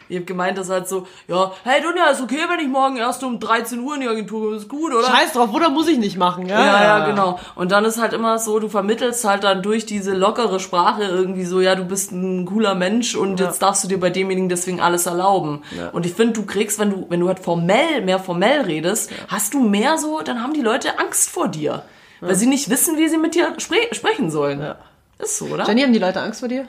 [0.09, 3.23] Ich habe gemeint, dass halt so, ja, hey Dunja, ist okay, wenn ich morgen erst
[3.25, 5.07] um 13 Uhr in die Agentur komme, ist gut, oder?
[5.07, 6.65] Scheiß drauf, oder muss ich nicht machen, ja?
[6.65, 7.39] Ja, ja, genau.
[7.55, 11.45] Und dann ist halt immer so, du vermittelst halt dann durch diese lockere Sprache irgendwie
[11.45, 14.81] so, ja, du bist ein cooler Mensch und jetzt darfst du dir bei demjenigen deswegen
[14.81, 15.63] alles erlauben.
[15.93, 19.55] Und ich finde, du kriegst, wenn du, wenn du halt formell, mehr formell redest, hast
[19.55, 21.83] du mehr so, dann haben die Leute Angst vor dir.
[22.21, 24.61] Weil sie nicht wissen, wie sie mit dir spre sprechen sollen.
[24.61, 24.77] Ja.
[25.19, 25.67] Ist so, oder?
[25.67, 26.67] Jenny, haben die Leute Angst vor dir?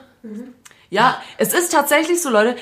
[0.90, 2.56] Ja, es ist tatsächlich so, Leute.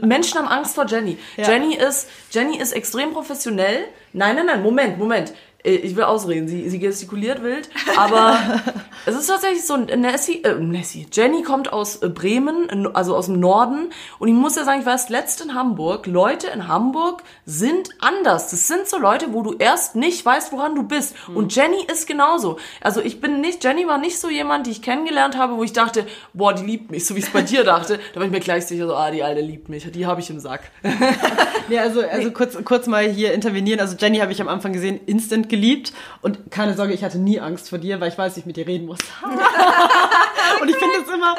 [0.00, 1.18] Menschen haben Angst vor Jenny.
[1.36, 1.50] Ja.
[1.50, 3.88] Jenny ist, Jenny ist extrem professionell.
[4.12, 5.34] Nein, nein, nein, Moment, Moment.
[5.64, 6.46] Äh, Ich will ausreden.
[6.48, 7.68] Sie, sie gestikuliert wild.
[7.96, 8.36] Aber
[9.06, 11.06] es ist tatsächlich so, Nessie, äh, Nessie.
[11.12, 13.90] Jenny kommt aus äh, Bremen, also aus dem Norden.
[14.18, 16.06] Und ich muss ja sagen, ich war erst letzt in Hamburg.
[16.06, 18.50] Leute in Hamburg sind anders.
[18.50, 21.14] Das sind so Leute, wo du erst nicht weißt, woran du bist.
[21.34, 22.58] Und Jenny ist genauso.
[22.80, 25.72] Also ich bin nicht, Jenny war nicht so jemand, die ich kennengelernt habe, wo ich
[25.72, 27.98] dachte, boah, die liebt mich, so wie ich es bei dir dachte.
[28.14, 29.90] Da war ich mir gleich sicher so, ah, die Alte liebt mich.
[29.90, 30.70] Die habe ich im Sack.
[31.68, 33.80] Nee, also, also kurz, kurz mal hier intervenieren.
[33.80, 35.92] Also Jenny habe ich am Anfang gesehen, instant geliebt.
[36.20, 38.56] Und keine Sorge, ich hatte nie Angst vor dir, weil ich weiß, wie ich mit
[38.56, 38.98] dir reden muss.
[40.60, 41.36] und ich finde es immer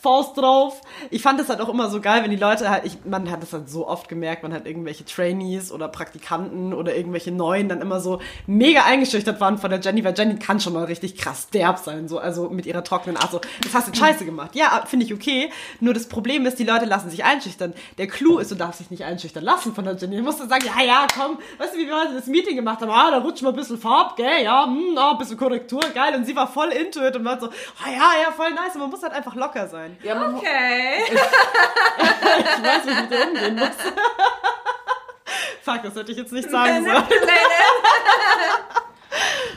[0.00, 0.80] Faust drauf.
[1.10, 3.42] Ich fand es halt auch immer so geil, wenn die Leute halt, ich, man hat
[3.42, 7.80] es halt so oft gemerkt, man hat irgendwelche Trainees oder Praktikanten oder irgendwelche Neuen dann
[7.80, 11.48] immer so mega eingeschüchtert waren von der Jenny, weil Jenny kann schon mal richtig krass
[11.50, 14.54] derb sein, so, also mit ihrer trockenen Art, so, das hast du scheiße gemacht.
[14.54, 15.50] Ja, finde ich okay.
[15.80, 17.74] Nur das Problem ist, die Leute lassen sich einschüchtern.
[17.98, 20.16] Der Clou ist, du darfst dich nicht einschüchtern lassen von der Jenny.
[20.16, 22.80] Du musst dann sagen, ja, ja, komm, weißt du, wie wir heute das Meeting gemacht
[22.80, 22.90] haben?
[22.90, 26.14] Ah, da rutscht mal ein bisschen Farb, gell, ja, hm, ah, ein bisschen Korrektur, geil.
[26.14, 28.74] Und sie war voll into it und war so, ah, ja, ja, voll nice.
[28.74, 29.87] Und man muss halt einfach locker sein.
[30.02, 31.04] Ja, man, Okay.
[31.08, 33.68] Ich weiß, wie ich mit dir umgehen muss.
[35.62, 37.02] Fuck, das hätte ich jetzt nicht sagen sollen.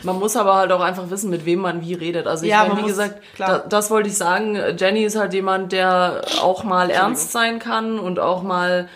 [0.03, 2.27] man muss aber halt auch einfach wissen, mit wem man wie redet.
[2.27, 3.49] Also ich Ja, meine, wie gesagt, klar.
[3.49, 4.57] da, das wollte ich sagen.
[4.77, 8.89] Jenny ist halt jemand, der auch mal ernst sein kann und auch mal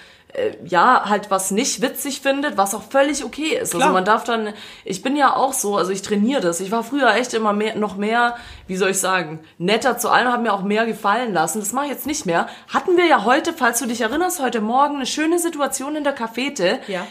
[0.65, 3.71] ja, halt was nicht witzig findet, was auch völlig okay ist.
[3.71, 3.83] Klar.
[3.83, 6.59] Also man darf dann, ich bin ja auch so, also ich trainiere das.
[6.59, 8.35] Ich war früher echt immer mehr, noch mehr,
[8.67, 11.59] wie soll ich sagen, netter zu allen, habe mir auch mehr gefallen lassen.
[11.59, 12.47] Das mache ich jetzt nicht mehr.
[12.73, 16.13] Hatten wir ja heute, falls du dich erinnerst, heute Morgen eine schöne Situation in der
[16.13, 16.79] Cafete.
[16.87, 17.07] Ja.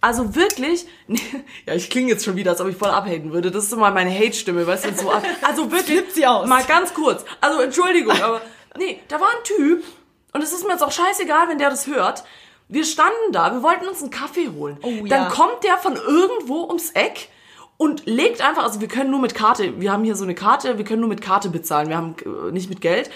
[0.00, 0.86] Also wirklich,
[1.66, 3.50] ja, ich klinge jetzt schon wieder, als ob ich voll abhaten würde.
[3.50, 5.10] Das ist immer meine Hate-Stimme, weißt du, so,
[5.42, 6.46] also wirklich, sie aus.
[6.46, 8.40] mal ganz kurz, also Entschuldigung, aber,
[8.76, 9.82] nee, da war ein Typ,
[10.32, 12.22] und es ist mir jetzt auch scheißegal, wenn der das hört,
[12.68, 14.78] wir standen da, wir wollten uns einen Kaffee holen.
[14.82, 15.06] Oh, ja.
[15.06, 17.28] Dann kommt der von irgendwo ums Eck
[17.78, 20.78] und legt einfach, also wir können nur mit Karte, wir haben hier so eine Karte,
[20.78, 23.10] wir können nur mit Karte bezahlen, wir haben äh, nicht mit Geld.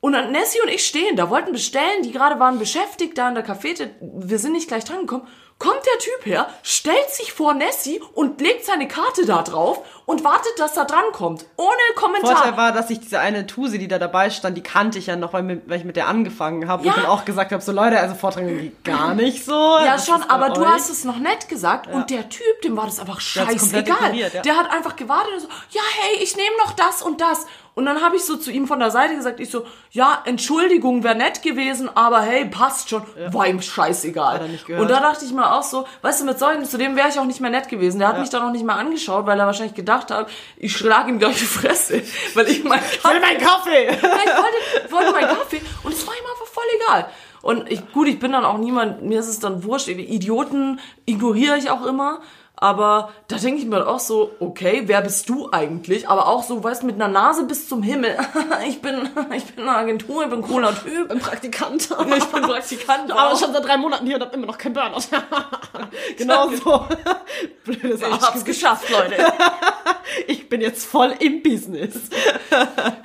[0.00, 3.34] Und dann Nessie und ich stehen da, wollten bestellen, die gerade waren beschäftigt da in
[3.34, 5.26] der Cafete, wir sind nicht gleich dran gekommen.
[5.58, 10.22] Kommt der Typ her, stellt sich vor Nessie und legt seine Karte da drauf und
[10.22, 11.46] wartet, dass er drankommt.
[11.56, 12.36] Ohne Kommentar.
[12.36, 15.16] Vorteil war, dass ich diese eine Tuse, die da dabei stand, die kannte ich ja
[15.16, 16.92] noch, weil, ich mit der angefangen habe Ja.
[16.92, 19.52] und dann auch gesagt habe, so Leute, also Vortrag geht gar nicht so.
[19.52, 20.68] Ja, Das schon, aber du euch.
[20.68, 23.80] hast es noch nett gesagt und der Typ, dem war das einfach scheißegal.
[23.80, 24.42] ignoriert, ja.
[24.42, 27.46] Der hat einfach gewartet und so, ja, hey, ich nehme noch das und das.
[27.76, 31.04] Und dann habe ich so zu ihm von der Seite gesagt, ich so, ja, Entschuldigung,
[31.04, 33.02] wäre nett gewesen, aber hey, passt schon,
[33.32, 34.48] war ihm scheißegal.
[34.78, 37.18] Und da dachte ich mir auch so, weißt du, mit solchen, zu dem wäre ich
[37.18, 37.98] auch nicht mehr nett gewesen.
[37.98, 41.06] Der hat mich dann auch nicht mehr angeschaut, weil er wahrscheinlich gedacht hat, ich schlag
[41.06, 42.02] ihm gleich die Fresse,
[42.34, 43.84] weil ich mein Ich will meinen Kaffee!
[43.88, 47.10] ja, ich wollte, wollte meinen Kaffee und es war ihm einfach voll egal.
[47.42, 51.58] Und ich, gut, ich bin dann auch niemand, mir ist es dann wurscht, Idioten ignoriere
[51.58, 52.20] ich auch immer.
[52.58, 56.08] Aber da denke ich mir auch so, okay, wer bist du eigentlich?
[56.08, 58.16] Aber auch so, weißt du, mit einer Nase bis zum Himmel.
[58.66, 61.10] ich bin, ich bin eine Agentur, ich bin ein cooler Typ.
[61.10, 61.88] Ein Praktikant.
[62.16, 63.10] Ich bin Praktikant.
[63.10, 63.38] Aber auch.
[63.38, 65.00] schon seit drei Monaten hier und hab immer noch kein Burnout.
[66.16, 66.86] genau so.
[67.64, 69.16] Blödes ich hab's geschafft, Leute.
[70.26, 71.94] Ich bin jetzt voll im Business.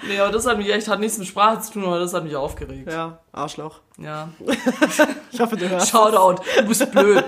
[0.08, 2.24] Nee, aber das hat mich echt, hat nichts mit Sprache zu tun, aber das hat
[2.24, 2.90] mich aufgeregt.
[2.92, 3.80] Ja, Arschloch.
[3.98, 4.30] Ja.
[5.32, 5.90] Ich hoffe, du hörst.
[5.90, 7.26] Shoutout, du bist blöd.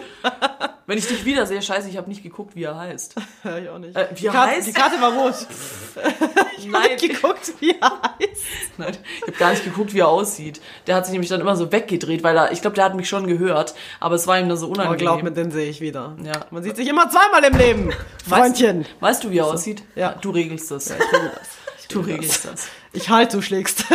[0.93, 3.15] Wenn ich dich wiedersehe, scheiße, ich habe nicht geguckt, wie er heißt.
[3.41, 3.95] Hör ich auch nicht.
[3.97, 4.67] Äh, wie die, er Karte, heißt?
[4.67, 5.33] die Karte war rot.
[6.67, 8.41] Nein, geguckt, wie er heißt.
[8.77, 10.61] Nein, ich habe gar nicht geguckt, wie er aussieht.
[10.85, 13.09] Der hat sich nämlich dann immer so weggedreht, weil er, ich glaube, der hat mich
[13.09, 14.97] schon gehört, aber es war ihm dann so Aber unangenehm.
[14.99, 16.15] glaub mir, den sehe ich wieder.
[16.23, 16.45] Ja.
[16.51, 17.91] Man sieht sich immer zweimal im Leben.
[18.29, 18.85] Freundchen.
[18.99, 19.81] Weißt du, wie er aussieht?
[19.95, 20.11] Ja.
[20.21, 20.91] Du regelst das.
[20.91, 21.47] Ich will das.
[21.79, 22.51] Ich du regelst das.
[22.51, 22.67] das.
[22.91, 23.85] Ich halt, du schlägst.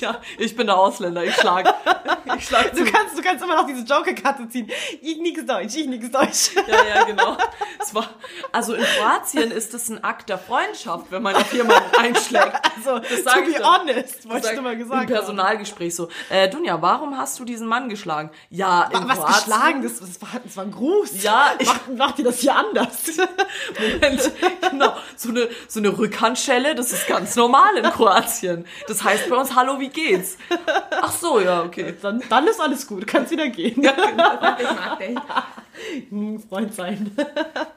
[0.00, 1.74] Ja, ich bin der Ausländer, ich schlag.
[2.36, 4.70] Ich schlag Du kannst, du kannst immer noch diese Joker-Karte ziehen.
[5.02, 6.50] Ich nix Deutsch, ich nix Deutsch.
[6.68, 7.36] Ja, ja, genau.
[7.92, 8.08] War,
[8.52, 12.52] also in Kroatien ist es ein Akt der Freundschaft, wenn man auf jemanden einschlägt.
[12.76, 15.06] Also, Das to sag be honest, wollte ich nur mal Im gesagt haben.
[15.06, 18.30] Personalgespräch so, äh, Dunja, warum hast du diesen Mann geschlagen?
[18.50, 19.34] Ja, in Was Kroatien.
[19.44, 19.82] geschlagen?
[19.82, 21.22] Das, das, war, das war ein Gruß.
[21.22, 22.88] Ja, ich- Macht, macht ihr das hier anders?
[23.78, 24.32] Moment,
[24.70, 24.94] genau.
[25.16, 28.66] So eine, so eine Rückhandschelle, das ist ganz normal in Kroatien.
[28.86, 30.36] Das heißt bei uns, hallo, wie geht's?
[30.90, 31.94] Ach so, ja, okay.
[32.00, 33.82] Dann, dann ist alles gut, kannst wieder gehen.
[33.82, 35.16] Ich mag dich.
[36.10, 37.16] Hm, Freund sein.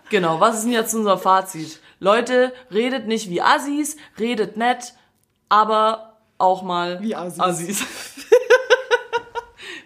[0.09, 1.80] Genau, was ist denn jetzt unser Fazit?
[1.99, 4.93] Leute, redet nicht wie Assis, redet nett,
[5.49, 7.39] aber auch mal Wie Assis.
[7.39, 7.86] Assis.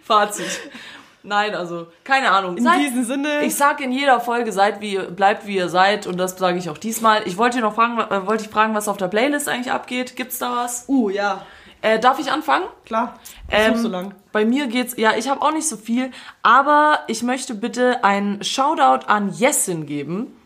[0.02, 0.60] Fazit.
[1.22, 2.56] Nein, also, keine Ahnung.
[2.56, 3.42] In diesem Sinne.
[3.42, 6.70] Ich sag in jeder Folge, seid wie, bleibt wie ihr seid und das sage ich
[6.70, 7.26] auch diesmal.
[7.26, 10.14] Ich wollte noch fragen, äh, wollte ich fragen, was auf der Playlist eigentlich abgeht.
[10.14, 10.84] Gibt's da was?
[10.88, 11.44] Uh, ja,
[11.82, 12.66] Äh, darf ich anfangen?
[12.84, 13.18] klar.
[13.50, 14.14] Ähm, ähm, so lang.
[14.32, 16.10] Bei mir geht's, ja, ich habe auch nicht so viel,
[16.42, 20.36] aber ich möchte bitte einen Shoutout an Jessin geben.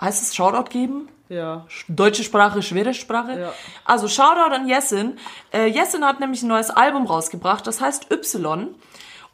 [0.00, 1.08] Heißt es Shoutout geben?
[1.28, 1.66] Ja.
[1.88, 3.40] Deutsche Sprache, schwere Sprache.
[3.40, 3.52] Ja.
[3.84, 5.18] Also Shoutout an Jessin.
[5.52, 8.74] Äh, Jessin hat nämlich ein neues Album rausgebracht, das heißt Y.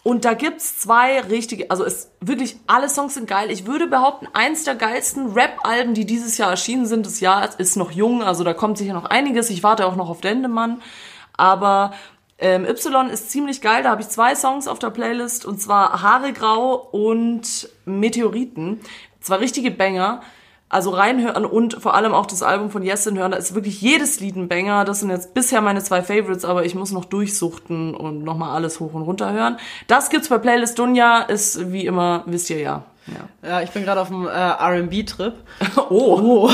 [0.05, 3.51] Und da gibt's zwei richtige, also es wirklich alle Songs sind geil.
[3.51, 7.05] Ich würde behaupten, eins der geilsten Rap-Alben, die dieses Jahr erschienen sind.
[7.05, 9.51] Das Jahr ist noch jung, also da kommt sicher noch einiges.
[9.51, 10.81] Ich warte auch noch auf Dendemann.
[11.39, 11.93] Aber
[12.39, 13.83] ähm, Y ist ziemlich geil.
[13.83, 18.81] Da habe ich zwei Songs auf der Playlist und zwar Haare grau und Meteoriten.
[19.21, 20.21] Zwei richtige Banger.
[20.71, 23.31] Also reinhören und vor allem auch das Album von Yesin hören.
[23.31, 24.85] Da ist wirklich jedes Lied ein Banger.
[24.85, 28.79] Das sind jetzt bisher meine zwei Favorites, aber ich muss noch durchsuchten und nochmal alles
[28.79, 29.57] hoch und runter hören.
[29.87, 31.23] Das gibt's bei Playlist Dunja.
[31.23, 32.85] Ist wie immer, wisst ihr ja.
[33.15, 33.49] Ja.
[33.49, 35.35] Ja, ich bin gerade auf dem äh, R&B-Trip.
[35.91, 36.49] Oh.
[36.49, 36.51] Oh.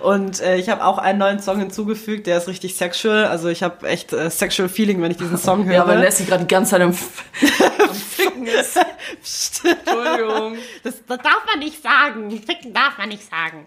[0.00, 3.26] Und äh, ich habe auch einen neuen Song hinzugefügt, der ist richtig sexual.
[3.26, 5.74] Also ich habe echt äh, sexual Feeling, wenn ich diesen Song höre.
[5.74, 8.78] Ja, weil Lassie gerade die ganze Zeit am, am Ficken ist.
[9.18, 10.56] Entschuldigung.
[10.82, 12.30] Das, das darf man nicht sagen.
[12.30, 13.66] Ficken darf man nicht sagen.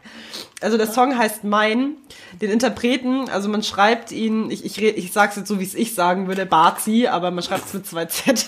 [0.65, 1.93] Also der Song heißt Mein.
[2.41, 5.93] Den Interpreten, also man schreibt ihn, ich, ich, ich sag's jetzt so, wie es ich
[5.93, 8.47] sagen würde, Bazi, aber man schreibt es mit zwei Z.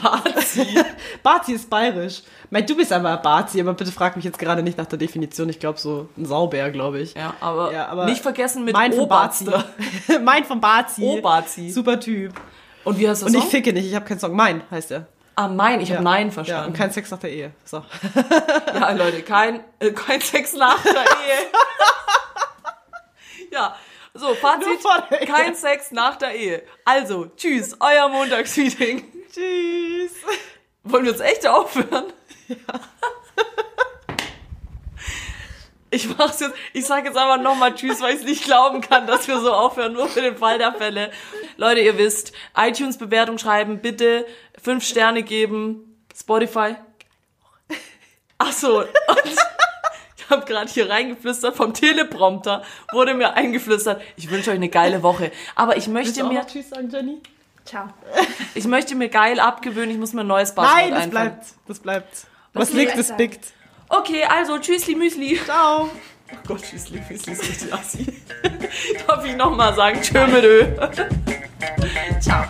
[0.00, 0.66] Bazi.
[1.24, 2.22] Bazi ist bayerisch.
[2.50, 5.48] Mein, du bist aber Bazi, aber bitte frag mich jetzt gerade nicht nach der Definition.
[5.48, 7.14] Ich glaube so ein Saubär, glaube ich.
[7.14, 8.92] Ja, aber, Ja, aber nicht vergessen mit mein.
[8.92, 9.64] Oberster.
[10.24, 11.02] mein von Bazi.
[11.02, 11.70] Obazi.
[11.70, 12.34] Super Typ.
[12.84, 14.36] Und wie heißt das Und ich ficke nicht, ich habe keinen Song.
[14.36, 15.08] Mein heißt er.
[15.38, 16.66] Ah, mein, ich habe Nein Ja, verstanden.
[16.68, 17.52] und kein Sex nach der Ehe.
[17.64, 17.84] So.
[18.74, 21.50] Ja, Leute, kein, äh, kein Sex nach der Ehe.
[23.52, 23.76] ja,
[24.14, 24.80] so, Fazit,
[25.26, 26.62] kein Sex nach der Ehe.
[26.86, 29.04] Also, tschüss, euer Montagsmeeting.
[29.32, 30.12] Tschüss.
[30.84, 32.12] Wollen wir jetzt echt aufhören?
[32.48, 32.56] Ja.
[35.96, 39.06] Ich mach's jetzt, ich sag jetzt einfach nochmal Tschüss, weil ich es nicht glauben kann,
[39.06, 41.10] dass wir so aufhören, nur für den Fall der Fälle.
[41.56, 44.26] Leute, ihr wisst, iTunes-Bewertung schreiben, bitte
[44.62, 46.76] fünf Sterne geben, Spotify.
[48.36, 48.88] Ach so, und
[49.24, 55.02] ich habe gerade hier reingeflüstert, vom Teleprompter wurde mir eingeflüstert, ich wünsche euch eine geile
[55.02, 55.32] Woche.
[55.54, 57.22] Aber ich möchte mir, Tschüss sagen, Jenny?
[57.64, 57.88] Ciao.
[58.54, 61.30] ich möchte mir geil abgewöhnen, ich muss mir ein neues Passwort Nein, das einfallen.
[61.30, 61.46] bleibt.
[61.66, 62.26] Das bleibt.
[62.52, 63.55] Was ist liegt, ist biegt.
[63.88, 65.38] Okay, also Tschüssli Müsli.
[65.44, 65.90] Ciao.
[66.32, 68.06] Oh Gott, Tschüssli Müsli ist richtig assi.
[69.06, 70.00] Darf ich nochmal sagen?
[70.02, 70.42] Tschö mit.
[72.22, 72.44] Ciao.